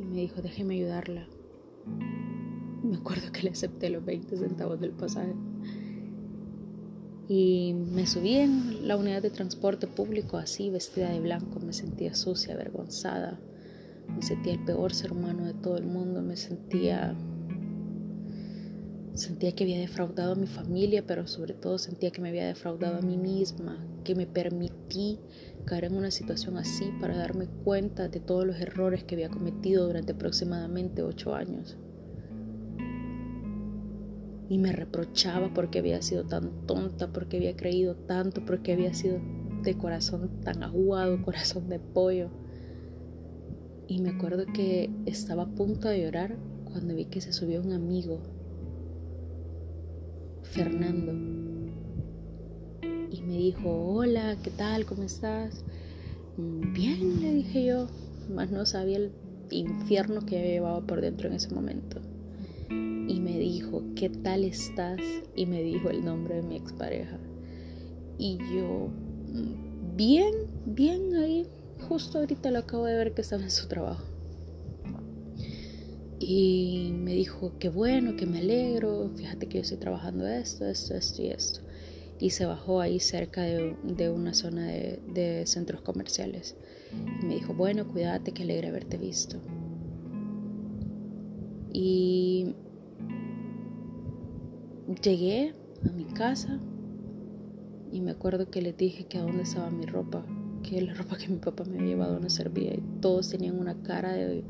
Y 0.00 0.04
me 0.04 0.16
dijo, 0.16 0.42
déjeme 0.42 0.74
ayudarla. 0.74 1.28
Me 2.82 2.96
acuerdo 2.96 3.30
que 3.30 3.44
le 3.44 3.50
acepté 3.50 3.88
los 3.88 4.04
20 4.04 4.36
centavos 4.36 4.80
del 4.80 4.90
pasaje. 4.90 5.36
Y 7.28 7.74
me 7.74 8.06
subí 8.06 8.34
en 8.34 8.86
la 8.88 8.96
unidad 8.96 9.22
de 9.22 9.30
transporte 9.30 9.86
público 9.86 10.36
así, 10.36 10.70
vestida 10.70 11.10
de 11.10 11.20
blanco. 11.20 11.60
Me 11.60 11.72
sentía 11.72 12.14
sucia, 12.14 12.54
avergonzada. 12.54 13.38
Me 14.14 14.22
sentía 14.22 14.52
el 14.52 14.64
peor 14.64 14.94
ser 14.94 15.12
humano 15.12 15.46
de 15.46 15.54
todo 15.54 15.76
el 15.76 15.86
mundo. 15.86 16.20
Me 16.22 16.36
sentía 16.36 17.16
Sentía 19.14 19.52
que 19.52 19.64
había 19.64 19.78
defraudado 19.78 20.32
a 20.32 20.36
mi 20.36 20.46
familia, 20.46 21.06
pero 21.06 21.26
sobre 21.26 21.52
todo 21.52 21.76
sentía 21.76 22.10
que 22.10 22.22
me 22.22 22.30
había 22.30 22.46
defraudado 22.46 22.96
a 22.96 23.02
mí 23.02 23.18
misma, 23.18 23.86
que 24.04 24.14
me 24.14 24.26
permití 24.26 25.18
caer 25.66 25.84
en 25.84 25.96
una 25.96 26.10
situación 26.10 26.56
así 26.56 26.86
para 26.98 27.16
darme 27.18 27.46
cuenta 27.62 28.08
de 28.08 28.20
todos 28.20 28.46
los 28.46 28.56
errores 28.56 29.04
que 29.04 29.14
había 29.14 29.28
cometido 29.28 29.86
durante 29.86 30.12
aproximadamente 30.12 31.02
ocho 31.02 31.34
años. 31.34 31.76
Y 34.52 34.58
me 34.58 34.70
reprochaba 34.70 35.54
porque 35.54 35.78
había 35.78 36.02
sido 36.02 36.24
tan 36.24 36.66
tonta, 36.66 37.10
porque 37.10 37.38
había 37.38 37.56
creído 37.56 37.96
tanto, 37.96 38.44
porque 38.44 38.74
había 38.74 38.92
sido 38.92 39.18
de 39.62 39.78
corazón 39.78 40.28
tan 40.44 40.62
aguado, 40.62 41.22
corazón 41.22 41.70
de 41.70 41.78
pollo. 41.78 42.28
Y 43.88 44.02
me 44.02 44.10
acuerdo 44.10 44.44
que 44.52 44.90
estaba 45.06 45.44
a 45.44 45.54
punto 45.54 45.88
de 45.88 46.02
llorar 46.02 46.36
cuando 46.70 46.94
vi 46.94 47.06
que 47.06 47.22
se 47.22 47.32
subió 47.32 47.62
un 47.62 47.72
amigo 47.72 48.20
Fernando. 50.42 51.12
Y 53.10 53.22
me 53.22 53.38
dijo, 53.38 53.70
hola, 53.70 54.36
¿qué 54.42 54.50
tal? 54.50 54.84
¿Cómo 54.84 55.04
estás? 55.04 55.64
Bien, 56.36 57.22
le 57.22 57.32
dije 57.32 57.64
yo, 57.64 57.86
más 58.28 58.50
no 58.50 58.66
sabía 58.66 58.98
el 58.98 59.12
infierno 59.50 60.20
que 60.26 60.42
llevaba 60.42 60.82
por 60.82 61.00
dentro 61.00 61.28
en 61.28 61.36
ese 61.36 61.54
momento. 61.54 62.11
Y 63.08 63.20
me 63.20 63.38
dijo, 63.38 63.82
¿qué 63.94 64.08
tal 64.08 64.44
estás? 64.44 65.00
Y 65.34 65.46
me 65.46 65.62
dijo 65.62 65.90
el 65.90 66.04
nombre 66.04 66.36
de 66.36 66.42
mi 66.42 66.56
expareja. 66.56 67.18
Y 68.18 68.38
yo, 68.54 68.88
mm, 69.32 69.96
bien, 69.96 70.32
bien 70.66 71.14
ahí, 71.16 71.46
justo 71.88 72.18
ahorita 72.18 72.50
lo 72.50 72.60
acabo 72.60 72.86
de 72.86 72.96
ver 72.96 73.14
que 73.14 73.22
estaba 73.22 73.42
en 73.42 73.50
su 73.50 73.68
trabajo. 73.68 74.04
Y 76.24 76.92
me 76.94 77.14
dijo, 77.14 77.58
qué 77.58 77.68
bueno, 77.68 78.14
que 78.14 78.26
me 78.26 78.38
alegro, 78.38 79.10
fíjate 79.16 79.48
que 79.48 79.58
yo 79.58 79.62
estoy 79.62 79.78
trabajando 79.78 80.26
esto, 80.28 80.64
esto, 80.66 80.94
esto 80.94 81.22
y 81.22 81.26
esto. 81.28 81.60
Y 82.20 82.30
se 82.30 82.46
bajó 82.46 82.80
ahí 82.80 83.00
cerca 83.00 83.42
de, 83.42 84.10
una 84.10 84.32
zona 84.32 84.68
de, 84.68 85.42
centros 85.46 85.80
comerciales. 85.80 86.54
Y 87.20 87.26
me 87.26 87.34
dijo, 87.34 87.54
bueno, 87.54 87.88
cuídate, 87.88 88.30
que 88.30 88.44
alegre 88.44 88.68
haberte 88.68 88.98
visto. 88.98 89.38
Y 91.72 92.54
llegué 95.00 95.54
a 95.88 95.92
mi 95.92 96.04
casa 96.04 96.60
y 97.90 98.00
me 98.00 98.12
acuerdo 98.12 98.50
que 98.50 98.62
le 98.62 98.72
dije 98.72 99.04
que 99.04 99.18
a 99.18 99.22
dónde 99.22 99.42
estaba 99.42 99.70
mi 99.70 99.84
ropa, 99.84 100.24
que 100.62 100.80
la 100.80 100.94
ropa 100.94 101.18
que 101.18 101.28
mi 101.28 101.38
papá 101.38 101.64
me 101.64 101.76
había 101.76 101.88
llevado 101.88 102.18
no 102.20 102.30
servía. 102.30 102.74
Y 102.74 102.82
todos 103.00 103.28
tenían 103.28 103.58
una 103.58 103.82
cara 103.82 104.12
de, 104.12 104.44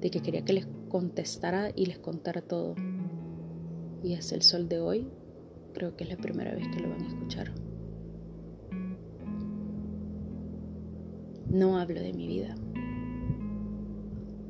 de 0.00 0.10
que 0.10 0.20
quería 0.20 0.44
que 0.44 0.52
les 0.52 0.66
contestara 0.88 1.70
y 1.74 1.86
les 1.86 1.98
contara 1.98 2.42
todo. 2.42 2.74
Y 4.02 4.14
hasta 4.14 4.34
el 4.34 4.42
sol 4.42 4.68
de 4.68 4.80
hoy, 4.80 5.06
creo 5.72 5.96
que 5.96 6.04
es 6.04 6.10
la 6.10 6.16
primera 6.16 6.54
vez 6.54 6.66
que 6.68 6.80
lo 6.80 6.90
van 6.90 7.02
a 7.02 7.08
escuchar. 7.08 7.52
No 11.48 11.78
hablo 11.78 12.00
de 12.00 12.12
mi 12.12 12.26
vida. 12.26 12.56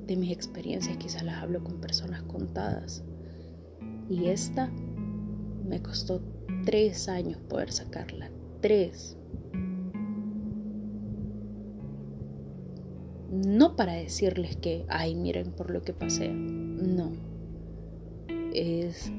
De 0.07 0.17
mis 0.17 0.33
experiencias 0.33 0.97
quizás 0.97 1.23
las 1.23 1.43
hablo 1.43 1.63
con 1.63 1.81
personas 1.81 2.23
contadas. 2.23 3.05
Y 4.09 4.27
esta 4.27 4.71
me 5.67 5.83
costó 5.83 6.21
tres 6.65 7.09
años 7.09 7.39
poder 7.49 7.73
sacarla. 7.73 8.31
Tres. 8.61 9.17
no 13.33 13.77
para 13.77 13.95
decirles 13.95 14.57
que, 14.57 14.85
ay, 14.89 15.15
miren 15.15 15.53
por 15.53 15.71
lo 15.71 15.83
que 15.83 15.95
pasé. 15.95 16.29
No. 16.29 17.13
Es 18.53 19.11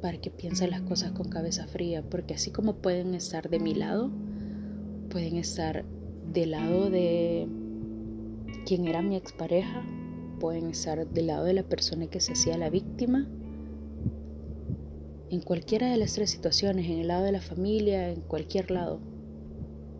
para 0.00 0.18
que 0.18 0.30
piensen 0.30 0.70
las 0.70 0.82
cosas 0.82 1.12
con 1.12 1.28
cabeza 1.28 1.66
fría, 1.66 2.02
porque 2.08 2.34
así 2.34 2.50
como 2.50 2.76
pueden 2.76 3.14
estar 3.14 3.48
de 3.50 3.58
mi 3.58 3.74
lado, 3.74 4.10
pueden 5.10 5.36
estar 5.36 5.84
del 6.32 6.52
lado 6.52 6.90
de 6.90 7.48
quien 8.66 8.86
era 8.86 9.02
mi 9.02 9.16
expareja, 9.16 9.82
pueden 10.38 10.68
estar 10.68 11.08
del 11.08 11.26
lado 11.26 11.44
de 11.44 11.54
la 11.54 11.62
persona 11.64 12.06
que 12.06 12.20
se 12.20 12.34
hacía 12.34 12.58
la 12.58 12.70
víctima, 12.70 13.26
en 15.34 15.40
cualquiera 15.40 15.90
de 15.90 15.96
las 15.96 16.14
tres 16.14 16.30
situaciones, 16.30 16.86
en 16.86 17.00
el 17.00 17.08
lado 17.08 17.24
de 17.24 17.32
la 17.32 17.40
familia, 17.40 18.08
en 18.08 18.20
cualquier 18.20 18.70
lado. 18.70 19.00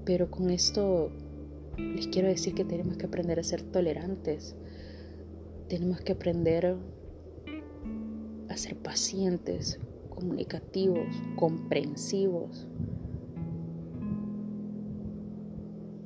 Pero 0.04 0.30
con 0.30 0.48
esto 0.48 1.10
les 1.76 2.06
quiero 2.06 2.28
decir 2.28 2.54
que 2.54 2.64
tenemos 2.64 2.96
que 2.96 3.06
aprender 3.06 3.40
a 3.40 3.42
ser 3.42 3.62
tolerantes. 3.62 4.54
Tenemos 5.68 6.00
que 6.02 6.12
aprender 6.12 6.76
a 8.48 8.56
ser 8.56 8.76
pacientes, 8.76 9.80
comunicativos, 10.08 11.08
comprensivos. 11.34 12.68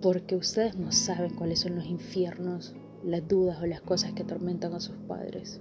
Porque 0.00 0.36
ustedes 0.36 0.78
no 0.78 0.90
saben 0.90 1.34
cuáles 1.34 1.60
son 1.60 1.74
los 1.74 1.84
infiernos, 1.84 2.74
las 3.04 3.28
dudas 3.28 3.60
o 3.60 3.66
las 3.66 3.82
cosas 3.82 4.12
que 4.12 4.22
atormentan 4.22 4.72
a 4.72 4.80
sus 4.80 4.96
padres. 4.96 5.60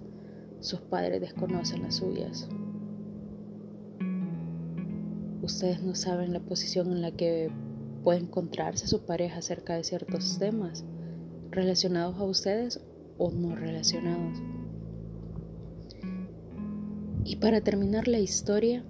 Sus 0.62 0.80
padres 0.80 1.20
desconocen 1.20 1.82
las 1.82 1.96
suyas. 1.96 2.48
Ustedes 5.48 5.82
no 5.82 5.96
saben 5.96 6.34
la 6.34 6.42
posición 6.42 6.92
en 6.92 7.02
la 7.02 7.12
que 7.12 7.50
puede 8.04 8.20
encontrarse 8.20 8.86
su 8.86 9.06
pareja 9.06 9.38
acerca 9.38 9.76
de 9.76 9.86
ciertos 9.86 10.40
temas 10.40 10.84
relacionados 11.52 12.18
a 12.18 12.26
ustedes 12.26 12.82
o 13.18 13.32
no 13.32 13.56
relacionados. 13.56 14.40
Y 17.24 17.38
para 17.38 17.62
terminar 17.62 18.10
la 18.10 18.20
historia, 18.20 18.84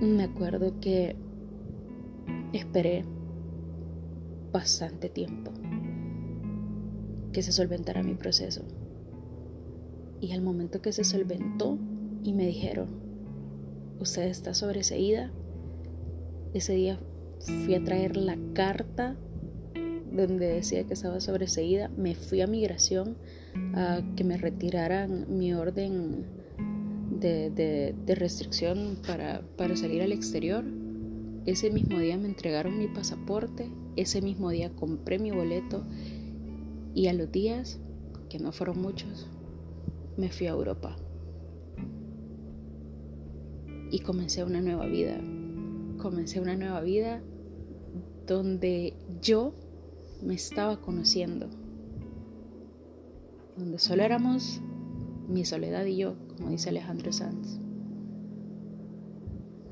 me 0.00 0.24
acuerdo 0.24 0.80
que 0.80 1.14
esperé 2.54 3.04
bastante 4.50 5.10
tiempo 5.10 5.52
que 7.34 7.42
se 7.42 7.52
solventara 7.52 8.02
mi 8.02 8.14
proceso. 8.14 8.62
Y 10.22 10.32
al 10.32 10.40
momento 10.40 10.80
que 10.80 10.92
se 10.92 11.04
solventó 11.04 11.78
y 12.22 12.32
me 12.32 12.46
dijeron, 12.46 13.01
usted 14.02 14.24
está 14.24 14.52
sobreseída, 14.54 15.30
ese 16.54 16.74
día 16.74 17.00
fui 17.64 17.74
a 17.74 17.82
traer 17.82 18.16
la 18.16 18.36
carta 18.52 19.16
donde 20.12 20.46
decía 20.46 20.84
que 20.84 20.92
estaba 20.92 21.20
sobreseída, 21.20 21.88
me 21.96 22.14
fui 22.14 22.42
a 22.42 22.46
migración 22.46 23.16
a 23.74 24.02
que 24.16 24.24
me 24.24 24.36
retiraran 24.36 25.26
mi 25.28 25.54
orden 25.54 26.26
de, 27.18 27.94
restricción 28.06 28.98
para, 29.06 29.42
salir 29.76 30.02
al 30.02 30.12
exterior. 30.12 30.64
Ese 31.46 31.70
mismo 31.70 31.98
día 31.98 32.18
me 32.18 32.28
entregaron 32.28 32.78
mi 32.78 32.88
pasaporte, 32.88 33.70
ese 33.96 34.20
mismo 34.20 34.50
día 34.50 34.70
compré 34.70 35.18
mi 35.18 35.30
boleto 35.30 35.86
y 36.94 37.06
a 37.06 37.12
los 37.12 37.32
días, 37.32 37.80
que 38.28 38.38
no 38.38 38.52
fueron 38.52 38.80
muchos, 38.80 39.28
me 40.16 40.30
fui 40.30 40.46
a 40.46 40.50
Europa. 40.50 40.96
Y 43.92 44.00
comencé 44.00 44.42
una 44.42 44.62
nueva 44.62 44.86
vida. 44.86 45.20
Comencé 45.98 46.40
una 46.40 46.56
nueva 46.56 46.80
vida 46.80 47.22
donde 48.26 48.94
yo 49.20 49.52
me 50.22 50.32
estaba 50.32 50.80
conociendo, 50.80 51.50
donde 53.58 53.78
solo 53.78 54.02
éramos 54.02 54.62
mi 55.28 55.44
soledad 55.44 55.84
y 55.84 55.98
yo, 55.98 56.14
como 56.36 56.48
dice 56.48 56.70
Alejandro 56.70 57.12
Sanz. 57.12 57.60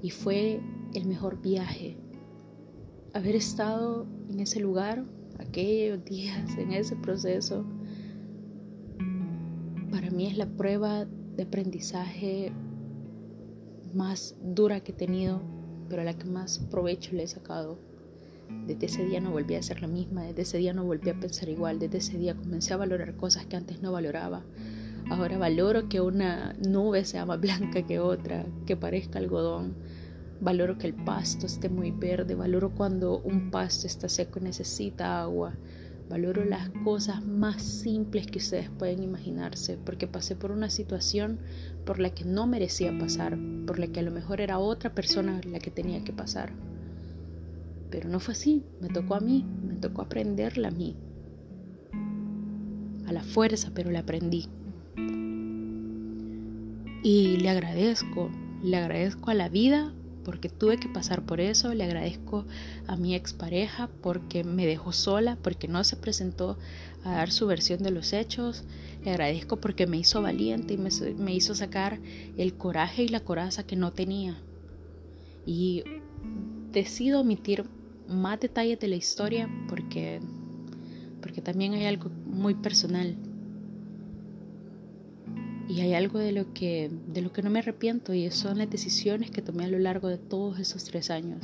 Y 0.02 0.10
fue 0.10 0.60
el 0.92 1.06
mejor 1.06 1.40
viaje, 1.40 1.96
haber 3.14 3.36
estado 3.36 4.06
en 4.28 4.40
ese 4.40 4.60
lugar, 4.60 5.06
aquellos 5.38 6.04
días, 6.04 6.58
en 6.58 6.72
ese 6.72 6.94
proceso, 6.94 7.64
para 9.90 10.10
mí 10.10 10.26
es 10.26 10.36
la 10.36 10.46
prueba 10.46 11.06
de 11.06 11.44
aprendizaje 11.44 12.52
más 13.94 14.36
dura 14.42 14.80
que 14.80 14.92
he 14.92 14.94
tenido, 14.94 15.42
pero 15.88 16.04
la 16.04 16.16
que 16.16 16.24
más 16.24 16.58
provecho 16.70 17.14
le 17.14 17.24
he 17.24 17.26
sacado. 17.26 17.78
Desde 18.66 18.86
ese 18.86 19.04
día 19.04 19.20
no 19.20 19.30
volví 19.30 19.54
a 19.54 19.62
ser 19.62 19.80
la 19.80 19.88
misma, 19.88 20.24
desde 20.24 20.42
ese 20.42 20.58
día 20.58 20.72
no 20.72 20.84
volví 20.84 21.10
a 21.10 21.18
pensar 21.18 21.48
igual, 21.48 21.78
desde 21.78 21.98
ese 21.98 22.18
día 22.18 22.34
comencé 22.34 22.74
a 22.74 22.78
valorar 22.78 23.16
cosas 23.16 23.46
que 23.46 23.56
antes 23.56 23.80
no 23.80 23.92
valoraba. 23.92 24.44
Ahora 25.08 25.38
valoro 25.38 25.88
que 25.88 26.00
una 26.00 26.54
nube 26.66 27.04
sea 27.04 27.26
más 27.26 27.40
blanca 27.40 27.86
que 27.86 27.98
otra, 27.98 28.46
que 28.66 28.76
parezca 28.76 29.18
algodón. 29.18 29.74
Valoro 30.40 30.78
que 30.78 30.86
el 30.86 30.94
pasto 30.94 31.46
esté 31.46 31.68
muy 31.68 31.90
verde, 31.90 32.34
valoro 32.34 32.74
cuando 32.74 33.18
un 33.18 33.50
pasto 33.50 33.86
está 33.86 34.08
seco 34.08 34.38
y 34.38 34.44
necesita 34.44 35.20
agua. 35.20 35.54
Valoro 36.08 36.44
las 36.44 36.70
cosas 36.82 37.24
más 37.24 37.62
simples 37.62 38.26
que 38.26 38.38
ustedes 38.38 38.70
pueden 38.70 39.02
imaginarse, 39.02 39.78
porque 39.78 40.06
pasé 40.06 40.34
por 40.34 40.50
una 40.50 40.70
situación 40.70 41.40
por 41.84 41.98
la 41.98 42.10
que 42.10 42.24
no 42.24 42.46
merecía 42.46 42.96
pasar, 42.98 43.38
por 43.66 43.78
la 43.78 43.86
que 43.88 44.00
a 44.00 44.02
lo 44.02 44.10
mejor 44.10 44.40
era 44.40 44.58
otra 44.58 44.94
persona 44.94 45.40
la 45.44 45.58
que 45.58 45.70
tenía 45.70 46.04
que 46.04 46.12
pasar. 46.12 46.52
Pero 47.90 48.08
no 48.08 48.20
fue 48.20 48.32
así, 48.32 48.64
me 48.80 48.88
tocó 48.88 49.14
a 49.14 49.20
mí, 49.20 49.44
me 49.66 49.74
tocó 49.74 50.02
aprenderla 50.02 50.68
a 50.68 50.72
mí. 50.72 50.96
A 53.06 53.12
la 53.12 53.22
fuerza, 53.22 53.72
pero 53.74 53.90
la 53.90 54.00
aprendí. 54.00 54.46
Y 57.02 57.38
le 57.38 57.48
agradezco, 57.48 58.30
le 58.62 58.76
agradezco 58.76 59.30
a 59.30 59.34
la 59.34 59.48
vida 59.48 59.92
porque 60.24 60.48
tuve 60.48 60.78
que 60.78 60.88
pasar 60.88 61.24
por 61.24 61.40
eso. 61.40 61.74
Le 61.74 61.84
agradezco 61.84 62.44
a 62.86 62.96
mi 62.96 63.14
expareja 63.14 63.88
porque 64.02 64.44
me 64.44 64.66
dejó 64.66 64.92
sola, 64.92 65.38
porque 65.42 65.68
no 65.68 65.84
se 65.84 65.96
presentó 65.96 66.58
a 67.04 67.12
dar 67.12 67.30
su 67.30 67.46
versión 67.46 67.82
de 67.82 67.90
los 67.90 68.12
hechos. 68.12 68.64
Le 69.04 69.10
agradezco 69.10 69.56
porque 69.56 69.86
me 69.86 69.98
hizo 69.98 70.22
valiente 70.22 70.74
y 70.74 70.78
me, 70.78 71.34
hizo 71.34 71.54
sacar 71.54 72.00
el 72.36 72.54
coraje 72.54 73.04
y 73.04 73.08
la 73.08 73.20
coraza 73.20 73.66
que 73.66 73.76
no 73.76 73.92
tenía. 73.92 74.36
Y 75.46 75.84
decido 76.72 77.20
omitir 77.20 77.64
más 78.08 78.40
detalles 78.40 78.78
de 78.78 78.88
la 78.88 78.96
historia 78.96 79.48
porque, 79.68 80.20
porque 81.22 81.40
también 81.40 81.72
hay 81.74 81.86
algo 81.86 82.10
muy 82.26 82.54
personal 82.54 83.16
y 85.70 85.80
hay 85.80 85.94
algo 85.94 86.18
de 86.18 86.32
lo 86.32 86.52
que 86.52 86.90
de 87.12 87.22
lo 87.22 87.32
que 87.32 87.42
no 87.42 87.50
me 87.50 87.60
arrepiento 87.60 88.12
y 88.12 88.30
son 88.30 88.58
las 88.58 88.68
decisiones 88.68 89.30
que 89.30 89.40
tomé 89.40 89.64
a 89.64 89.68
lo 89.68 89.78
largo 89.78 90.08
de 90.08 90.18
todos 90.18 90.58
esos 90.58 90.84
tres 90.84 91.10
años 91.10 91.38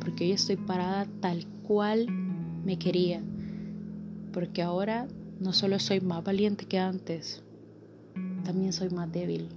porque 0.00 0.24
hoy 0.24 0.32
estoy 0.32 0.56
parada 0.56 1.06
tal 1.20 1.46
cual 1.66 2.06
me 2.64 2.78
quería 2.78 3.22
porque 4.32 4.62
ahora 4.62 5.08
no 5.40 5.52
solo 5.52 5.78
soy 5.78 6.00
más 6.00 6.22
valiente 6.22 6.66
que 6.66 6.78
antes 6.78 7.42
también 8.42 8.72
soy 8.72 8.90
más 8.90 9.10
débil. 9.10 9.48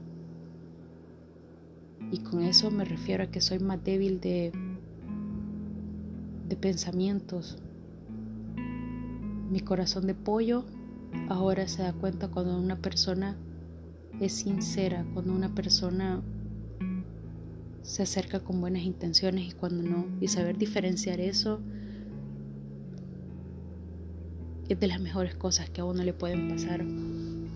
Y 2.12 2.20
con 2.20 2.44
eso 2.44 2.72
me 2.72 2.86
refiero 2.86 3.24
a 3.24 3.28
que 3.28 3.42
soy 3.42 3.60
más 3.60 3.84
débil 3.84 4.20
de 4.22 4.52
de 6.48 6.56
pensamientos. 6.56 7.58
Mi 9.50 9.60
corazón 9.62 10.06
de 10.06 10.14
pollo 10.14 10.66
ahora 11.30 11.68
se 11.68 11.82
da 11.82 11.94
cuenta 11.94 12.28
cuando 12.28 12.58
una 12.58 12.76
persona 12.76 13.36
es 14.20 14.34
sincera, 14.34 15.06
cuando 15.14 15.34
una 15.34 15.54
persona 15.54 16.22
se 17.82 18.04
acerca 18.04 18.40
con 18.40 18.60
buenas 18.62 18.84
intenciones 18.84 19.50
y 19.50 19.52
cuando 19.52 19.84
no. 19.84 20.08
Y 20.20 20.28
saber 20.28 20.58
diferenciar 20.58 21.20
eso 21.20 21.60
es 24.68 24.80
de 24.80 24.88
las 24.88 25.00
mejores 25.00 25.36
cosas 25.36 25.70
que 25.70 25.82
a 25.82 25.86
uno 25.86 26.04
le 26.04 26.14
pueden 26.14 26.50
pasar. 26.50 26.84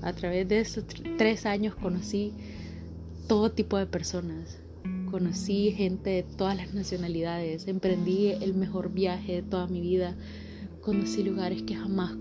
A 0.02 0.14
través 0.14 0.48
de 0.48 0.60
estos 0.60 0.86
tres 1.18 1.46
años 1.46 1.76
conocí 1.76 2.34
todo 3.28 3.52
tipo 3.52 3.78
de 3.78 3.88
personas. 3.88 4.60
Conocí 5.10 5.72
gente 5.72 6.12
de 6.12 6.24
todas 6.24 6.56
las 6.56 6.74
nacionalidades. 6.74 7.68
Emprendí 7.68 8.28
el 8.28 8.54
mejor 8.54 8.94
viaje 8.94 9.34
de 9.34 9.42
toda 9.42 9.68
mi 9.68 9.82
vida. 9.82 10.16
Conocí 10.82 11.24
lugares 11.24 11.64
que 11.64 11.76
jamás 11.76 12.16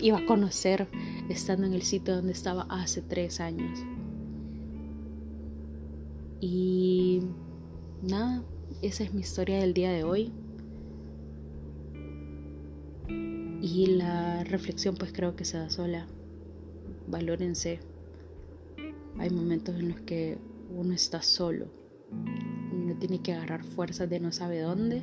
iba 0.00 0.18
a 0.18 0.26
conocer 0.26 0.88
estando 1.28 1.66
en 1.66 1.74
el 1.74 1.82
sitio 1.82 2.16
donde 2.16 2.32
estaba 2.32 2.62
hace 2.68 3.02
tres 3.02 3.40
años. 3.40 3.78
Y 6.40 7.22
nada, 8.02 8.42
esa 8.82 9.04
es 9.04 9.14
mi 9.14 9.20
historia 9.20 9.58
del 9.58 9.74
día 9.74 9.90
de 9.90 10.04
hoy. 10.04 10.32
Y 13.08 13.86
la 13.96 14.44
reflexión 14.44 14.94
pues 14.96 15.12
creo 15.12 15.34
que 15.34 15.44
se 15.44 15.58
da 15.58 15.70
sola. 15.70 16.06
Valórense. 17.08 17.80
Hay 19.18 19.30
momentos 19.30 19.74
en 19.76 19.88
los 19.88 20.00
que 20.00 20.38
uno 20.74 20.92
está 20.92 21.22
solo. 21.22 21.66
Uno 22.72 22.96
tiene 22.98 23.20
que 23.20 23.32
agarrar 23.32 23.64
fuerzas 23.64 24.08
de 24.10 24.20
no 24.20 24.30
sabe 24.30 24.60
dónde 24.60 25.02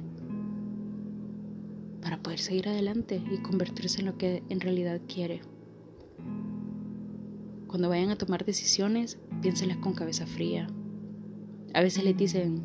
para 2.01 2.21
poder 2.21 2.39
seguir 2.39 2.67
adelante 2.67 3.21
y 3.31 3.41
convertirse 3.41 4.01
en 4.01 4.05
lo 4.07 4.17
que 4.17 4.43
en 4.49 4.59
realidad 4.59 5.01
quiere. 5.07 5.41
Cuando 7.73 7.89
vayan 7.89 8.11
a 8.11 8.15
tomar 8.15 8.45
decisiones, 8.45 9.17
piénsenlas 9.41 9.77
con 9.77 9.95
cabeza 9.95 10.27
fría. 10.27 10.67
A 11.73 11.81
veces 11.81 12.03
les 12.03 12.15
dicen 12.15 12.61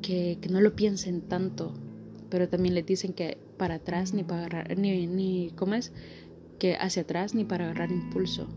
que, 0.00 0.38
no 0.50 0.62
lo 0.62 0.74
piensen 0.74 1.20
tanto, 1.20 1.74
pero 2.30 2.48
también 2.48 2.74
les 2.74 2.86
dicen 2.86 3.12
que 3.12 3.36
para 3.58 3.74
atrás 3.74 4.14
ni 4.14 4.24
para 4.24 4.46
agarrar, 4.46 4.78
ni, 4.78 5.06
ni, 5.06 5.50
¿cómo 5.56 5.74
es? 5.74 5.92
Que 6.58 6.76
hacia 6.76 7.02
atrás 7.02 7.34
ni 7.34 7.44
para 7.44 7.66
agarrar 7.66 7.92
impulso. 7.92 8.48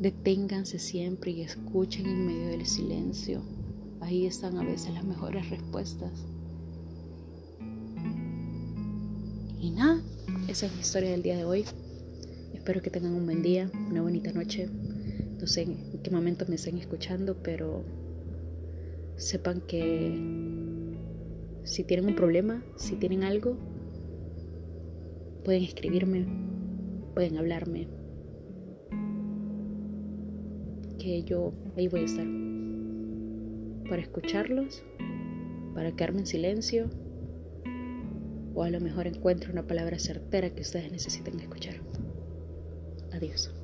Deténganse 0.00 0.78
siempre 0.78 1.32
y 1.32 1.42
escuchen 1.42 2.06
en 2.06 2.26
medio 2.26 2.48
del 2.48 2.64
silencio. 2.64 3.42
Ahí 4.00 4.24
están 4.24 4.56
a 4.56 4.64
veces 4.64 4.94
las 4.94 5.04
mejores 5.04 5.50
respuestas. 5.50 6.24
Y 9.60 9.72
nada, 9.72 10.00
esa 10.48 10.66
es 10.66 10.74
la 10.74 10.80
historia 10.80 11.10
del 11.10 11.22
día 11.22 11.36
de 11.36 11.44
hoy. 11.44 11.64
Espero 12.54 12.80
que 12.80 12.90
tengan 12.90 13.14
un 13.14 13.26
buen 13.26 13.42
día, 13.42 13.70
una 13.90 14.02
bonita 14.02 14.32
noche. 14.32 14.68
No 15.40 15.46
sé 15.46 15.62
en 15.62 16.00
qué 16.02 16.10
momento 16.10 16.44
me 16.48 16.54
estén 16.54 16.78
escuchando, 16.78 17.36
pero 17.42 17.84
sepan 19.16 19.60
que 19.60 20.14
si 21.64 21.84
tienen 21.84 22.06
un 22.06 22.14
problema, 22.14 22.62
si 22.76 22.94
tienen 22.94 23.24
algo, 23.24 23.56
pueden 25.44 25.64
escribirme, 25.64 26.26
pueden 27.14 27.38
hablarme. 27.38 27.88
Que 30.98 31.22
yo 31.24 31.52
ahí 31.76 31.88
voy 31.88 32.00
a 32.00 32.04
estar 32.04 32.26
para 33.88 34.02
escucharlos, 34.02 34.84
para 35.74 35.92
quedarme 35.92 36.20
en 36.20 36.26
silencio 36.26 36.88
o 38.56 38.62
a 38.62 38.70
lo 38.70 38.80
mejor 38.80 39.06
encuentro 39.06 39.52
una 39.52 39.66
palabra 39.66 39.98
certera 39.98 40.50
que 40.50 40.62
ustedes 40.62 40.90
necesiten 40.90 41.38
escuchar. 41.38 41.76
Adiós. 43.12 43.55